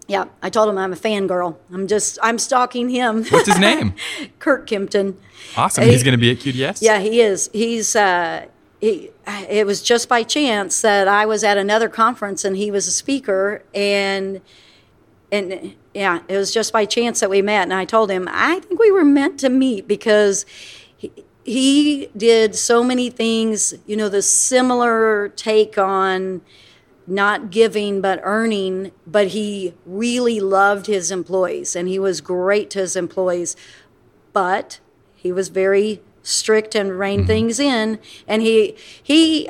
yeah 0.06 0.26
i 0.42 0.50
told 0.50 0.68
him 0.68 0.76
i'm 0.78 0.92
a 0.92 0.96
fangirl 0.96 1.56
i'm 1.72 1.86
just 1.86 2.18
i'm 2.22 2.38
stalking 2.38 2.88
him 2.90 3.24
What's 3.24 3.48
his 3.48 3.58
name? 3.68 3.94
kurt 4.38 4.66
kimpton 4.68 5.16
Awesome. 5.56 5.84
He- 5.84 5.92
He's 5.92 6.02
going 6.02 6.12
to 6.12 6.18
be 6.20 6.30
at 6.32 6.38
QDS. 6.38 6.82
yeah, 6.82 6.98
he 6.98 7.20
is. 7.20 7.48
He's. 7.52 7.94
Uh, 7.96 8.46
he. 8.80 9.10
It 9.48 9.66
was 9.66 9.80
just 9.82 10.08
by 10.08 10.22
chance 10.24 10.82
that 10.82 11.06
I 11.08 11.24
was 11.26 11.42
at 11.44 11.56
another 11.56 11.88
conference 11.88 12.44
and 12.44 12.56
he 12.56 12.70
was 12.72 12.86
a 12.88 12.90
speaker, 12.90 13.62
and 13.74 14.40
and 15.32 15.74
Yeah, 15.94 16.20
it 16.28 16.36
was 16.36 16.52
just 16.52 16.72
by 16.72 16.84
chance 16.84 17.20
that 17.20 17.30
we 17.30 17.40
met, 17.40 17.62
and 17.62 17.72
I 17.72 17.84
told 17.86 18.10
him 18.10 18.28
I 18.30 18.58
think 18.60 18.78
we 18.80 18.90
were 18.90 19.04
meant 19.04 19.38
to 19.40 19.48
meet 19.48 19.86
because 19.88 20.44
he, 21.48 22.08
did 22.16 22.54
so 22.54 22.84
many 22.84 23.10
things. 23.10 23.74
You 23.86 23.96
know, 23.96 24.08
the 24.08 24.22
similar 24.22 25.28
take 25.30 25.78
on 25.78 26.42
not 27.06 27.50
giving 27.50 28.00
but 28.00 28.20
earning, 28.22 28.92
but 29.06 29.28
he 29.28 29.74
really 29.86 30.40
loved 30.40 30.86
his 30.86 31.10
employees 31.10 31.74
and 31.74 31.88
he 31.88 31.98
was 31.98 32.20
great 32.20 32.68
to 32.70 32.80
his 32.80 32.96
employees. 32.96 33.56
But 34.32 34.78
he 35.14 35.32
was 35.32 35.48
very 35.48 36.02
strict 36.22 36.74
and 36.74 36.98
reined 36.98 37.26
things 37.26 37.58
in, 37.58 37.98
and 38.26 38.42
he 38.42 38.76
he 39.02 39.48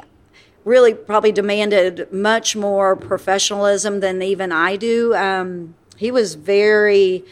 really 0.64 0.94
probably 0.94 1.32
demanded 1.32 2.10
much 2.12 2.54
more 2.54 2.94
professionalism 2.94 4.00
than 4.00 4.22
even 4.22 4.52
I 4.52 4.76
do. 4.76 5.14
Um, 5.14 5.74
he 5.96 6.10
was 6.10 6.34
very, 6.34 7.24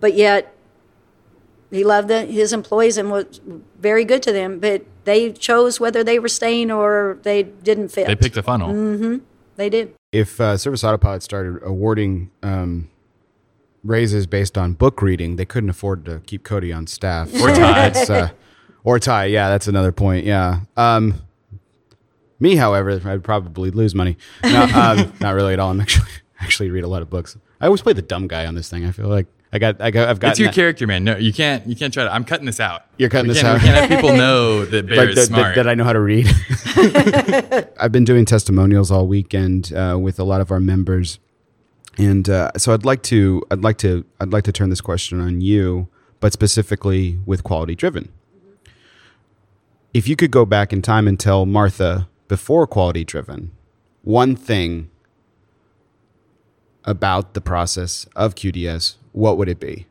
but 0.00 0.14
yet 0.14 0.54
he 1.70 1.84
loved 1.84 2.08
the, 2.08 2.22
his 2.22 2.52
employees 2.52 2.96
and 2.96 3.10
was 3.10 3.40
very 3.78 4.04
good 4.04 4.22
to 4.24 4.32
them. 4.32 4.58
But 4.58 4.84
they 5.04 5.32
chose 5.32 5.80
whether 5.80 6.02
they 6.02 6.18
were 6.18 6.28
staying 6.28 6.70
or 6.70 7.18
they 7.22 7.42
didn't 7.42 7.88
fit. 7.88 8.06
They 8.06 8.16
picked 8.16 8.36
a 8.36 8.42
funnel. 8.42 8.70
Mm-hmm. 8.70 9.18
They 9.56 9.70
did. 9.70 9.94
If 10.12 10.40
uh, 10.40 10.56
Service 10.56 10.82
Autopilot 10.82 11.22
started 11.22 11.60
awarding 11.62 12.30
um, 12.42 12.90
raises 13.84 14.26
based 14.26 14.56
on 14.58 14.72
book 14.72 15.02
reading, 15.02 15.36
they 15.36 15.44
couldn't 15.44 15.70
afford 15.70 16.04
to 16.06 16.20
keep 16.26 16.44
Cody 16.44 16.72
on 16.72 16.86
staff. 16.86 17.32
Or 17.34 17.48
Ty. 17.48 17.88
That's, 17.88 18.10
uh, 18.10 18.30
or 18.84 18.98
Ty, 18.98 19.26
yeah, 19.26 19.48
that's 19.48 19.68
another 19.68 19.92
point. 19.92 20.24
Yeah. 20.24 20.60
Um, 20.76 21.22
me, 22.40 22.56
however, 22.56 23.00
I'd 23.04 23.22
probably 23.22 23.70
lose 23.70 23.94
money. 23.94 24.16
No, 24.42 24.62
um, 24.62 25.12
not 25.20 25.34
really 25.34 25.52
at 25.52 25.60
all. 25.60 25.70
I'm 25.70 25.80
actually 25.80 26.10
actually 26.40 26.70
read 26.70 26.84
a 26.84 26.88
lot 26.88 27.02
of 27.02 27.10
books. 27.10 27.36
I 27.60 27.66
always 27.66 27.82
play 27.82 27.92
the 27.92 28.02
dumb 28.02 28.26
guy 28.26 28.46
on 28.46 28.54
this 28.54 28.70
thing. 28.70 28.86
I 28.86 28.92
feel 28.92 29.08
like 29.08 29.26
I 29.52 29.58
got 29.58 29.80
I 29.80 29.90
got 29.90 30.08
I've 30.08 30.20
got 30.20 30.30
It's 30.30 30.38
your 30.38 30.52
character, 30.52 30.86
man. 30.86 31.02
No, 31.02 31.16
you 31.16 31.32
can't. 31.32 31.66
You 31.66 31.74
can't 31.74 31.92
try 31.92 32.04
to. 32.04 32.12
I'm 32.14 32.24
cutting 32.24 32.46
this 32.46 32.60
out. 32.60 32.82
You're 32.98 33.08
cutting 33.08 33.28
We 33.28 33.34
this 33.34 33.42
out? 33.42 33.54
We 33.54 33.60
can't 33.66 33.76
have 33.76 33.88
people 34.00 34.16
know 34.16 34.64
that 34.64 34.86
Bear 34.86 34.96
like 34.96 35.08
is 35.10 35.14
that, 35.16 35.26
smart. 35.26 35.56
that, 35.56 35.64
that 35.64 35.70
I 35.70 35.74
know 35.74 35.82
how 35.84 35.92
to 35.92 36.00
read. 36.00 36.28
I've 37.80 37.90
been 37.90 38.04
doing 38.04 38.24
testimonials 38.24 38.90
all 38.92 39.08
weekend 39.08 39.72
uh, 39.72 39.98
with 40.00 40.20
a 40.20 40.24
lot 40.24 40.40
of 40.40 40.52
our 40.52 40.60
members, 40.60 41.18
and 41.98 42.28
uh, 42.28 42.52
so 42.56 42.72
I'd 42.72 42.84
like 42.84 43.02
to 43.04 43.42
I'd 43.50 43.62
like 43.62 43.78
to 43.78 44.04
I'd 44.20 44.32
like 44.32 44.44
to 44.44 44.52
turn 44.52 44.70
this 44.70 44.80
question 44.80 45.20
on 45.20 45.40
you, 45.40 45.88
but 46.20 46.32
specifically 46.32 47.18
with 47.26 47.42
quality 47.42 47.74
driven. 47.74 48.12
If 49.92 50.06
you 50.06 50.14
could 50.14 50.30
go 50.30 50.44
back 50.46 50.72
in 50.72 50.80
time 50.82 51.08
and 51.08 51.18
tell 51.18 51.44
Martha 51.44 52.08
before 52.28 52.68
quality 52.68 53.04
driven 53.04 53.50
one 54.02 54.36
thing 54.36 54.88
about 56.84 57.34
the 57.34 57.40
process 57.40 58.06
of 58.14 58.36
QDS, 58.36 58.94
what 59.12 59.36
would 59.38 59.48
it 59.48 59.60
be? 59.60 59.86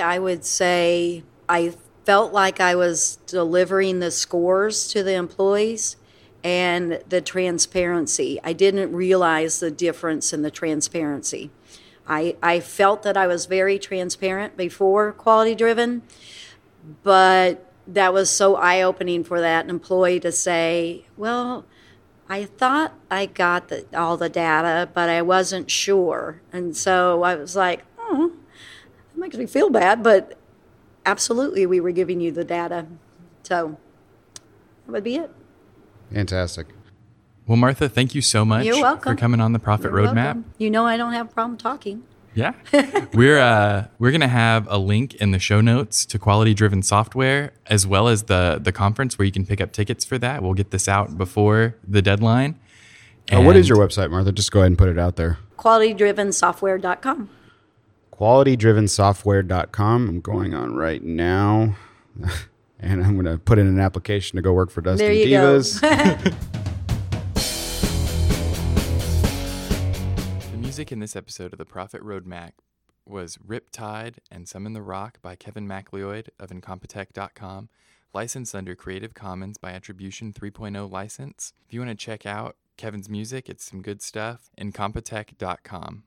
I 0.00 0.18
would 0.18 0.44
say 0.44 1.22
I 1.48 1.74
felt 2.04 2.32
like 2.32 2.60
I 2.60 2.74
was 2.74 3.18
delivering 3.26 4.00
the 4.00 4.10
scores 4.10 4.88
to 4.88 5.02
the 5.02 5.14
employees 5.14 5.96
and 6.42 7.00
the 7.08 7.20
transparency. 7.20 8.38
I 8.44 8.52
didn't 8.52 8.94
realize 8.94 9.60
the 9.60 9.70
difference 9.70 10.32
in 10.32 10.42
the 10.42 10.50
transparency. 10.50 11.50
I, 12.06 12.36
I 12.42 12.60
felt 12.60 13.02
that 13.04 13.16
I 13.16 13.26
was 13.26 13.46
very 13.46 13.78
transparent 13.78 14.56
before 14.56 15.12
quality 15.12 15.54
driven, 15.54 16.02
but 17.02 17.72
that 17.86 18.12
was 18.12 18.28
so 18.28 18.56
eye 18.56 18.82
opening 18.82 19.24
for 19.24 19.40
that 19.40 19.70
employee 19.70 20.20
to 20.20 20.32
say, 20.32 21.06
well, 21.16 21.64
I 22.28 22.44
thought 22.44 22.92
I 23.10 23.26
got 23.26 23.68
the, 23.68 23.86
all 23.94 24.18
the 24.18 24.28
data, 24.28 24.88
but 24.92 25.08
I 25.08 25.22
wasn't 25.22 25.70
sure. 25.70 26.42
And 26.52 26.76
so 26.76 27.22
I 27.22 27.34
was 27.36 27.56
like, 27.56 27.84
oh, 27.98 28.32
it 29.14 29.18
makes 29.18 29.36
me 29.36 29.46
feel 29.46 29.70
bad, 29.70 30.02
but 30.02 30.36
absolutely, 31.06 31.66
we 31.66 31.80
were 31.80 31.92
giving 31.92 32.20
you 32.20 32.32
the 32.32 32.44
data. 32.44 32.86
So 33.42 33.78
that 34.86 34.92
would 34.92 35.04
be 35.04 35.16
it. 35.16 35.30
Fantastic. 36.12 36.66
well, 37.46 37.56
Martha, 37.56 37.88
thank 37.88 38.14
you 38.14 38.20
so 38.22 38.44
much 38.44 38.64
You're 38.66 38.80
welcome. 38.80 39.12
for 39.14 39.18
coming 39.18 39.40
on 39.40 39.52
the 39.52 39.58
Profit 39.58 39.86
You're 39.90 40.00
Roadmap. 40.00 40.14
welcome. 40.24 40.44
You 40.58 40.70
know, 40.70 40.86
I 40.86 40.96
don't 40.96 41.12
have 41.12 41.26
a 41.30 41.32
problem 41.32 41.58
talking. 41.58 42.04
Yeah. 42.34 42.52
we're 43.14 43.38
uh 43.38 43.86
we're 44.00 44.10
gonna 44.10 44.26
have 44.26 44.66
a 44.68 44.76
link 44.76 45.14
in 45.14 45.30
the 45.30 45.38
show 45.38 45.60
notes 45.60 46.04
to 46.06 46.18
quality 46.18 46.52
driven 46.52 46.82
software 46.82 47.52
as 47.66 47.86
well 47.86 48.08
as 48.08 48.24
the 48.24 48.58
the 48.60 48.72
conference 48.72 49.16
where 49.18 49.24
you 49.24 49.30
can 49.30 49.46
pick 49.46 49.60
up 49.60 49.70
tickets 49.72 50.04
for 50.04 50.18
that. 50.18 50.42
We'll 50.42 50.54
get 50.54 50.72
this 50.72 50.88
out 50.88 51.16
before 51.16 51.76
the 51.86 52.02
deadline. 52.02 52.58
Uh, 53.32 53.40
what 53.40 53.54
is 53.56 53.68
your 53.68 53.78
website, 53.78 54.10
Martha? 54.10 54.32
Just 54.32 54.50
go 54.50 54.58
ahead 54.60 54.66
and 54.72 54.76
put 54.78 54.88
it 54.88 54.98
out 54.98 55.14
there. 55.16 55.38
QualityDrivenSoftware.com. 55.58 57.30
qualitydrivensoftware.com. 58.18 60.08
I'm 60.08 60.20
going 60.20 60.54
on 60.54 60.74
right 60.74 61.02
now. 61.02 61.76
and 62.80 63.04
I'm 63.04 63.14
going 63.14 63.26
to 63.26 63.38
put 63.38 63.58
in 63.58 63.66
an 63.66 63.80
application 63.80 64.36
to 64.36 64.42
go 64.42 64.52
work 64.52 64.70
for 64.70 64.80
Dusting 64.80 65.06
There 65.06 65.14
you 65.14 65.30
go. 65.30 65.58
Divas. 65.58 66.34
The 70.50 70.58
music 70.58 70.92
in 70.92 70.98
this 70.98 71.14
episode 71.14 71.52
of 71.52 71.58
the 71.58 71.64
Profit 71.64 72.02
Roadmap 72.02 72.50
was 73.06 73.38
Rip 73.44 73.70
Tide 73.70 74.20
and 74.30 74.48
Summon 74.48 74.72
the 74.72 74.82
Rock 74.82 75.18
by 75.22 75.36
Kevin 75.36 75.68
MacLeod 75.68 76.30
of 76.40 76.50
Incompetech.com, 76.50 77.68
licensed 78.12 78.54
under 78.54 78.74
Creative 78.74 79.14
Commons 79.14 79.56
by 79.58 79.72
Attribution 79.72 80.32
3.0 80.32 80.90
license. 80.90 81.52
If 81.66 81.74
you 81.74 81.80
want 81.80 81.90
to 81.90 82.04
check 82.04 82.26
out 82.26 82.56
Kevin's 82.76 83.08
music, 83.08 83.48
it's 83.48 83.64
some 83.64 83.82
good 83.82 84.02
stuff. 84.02 84.50
Incompetech.com. 84.58 86.04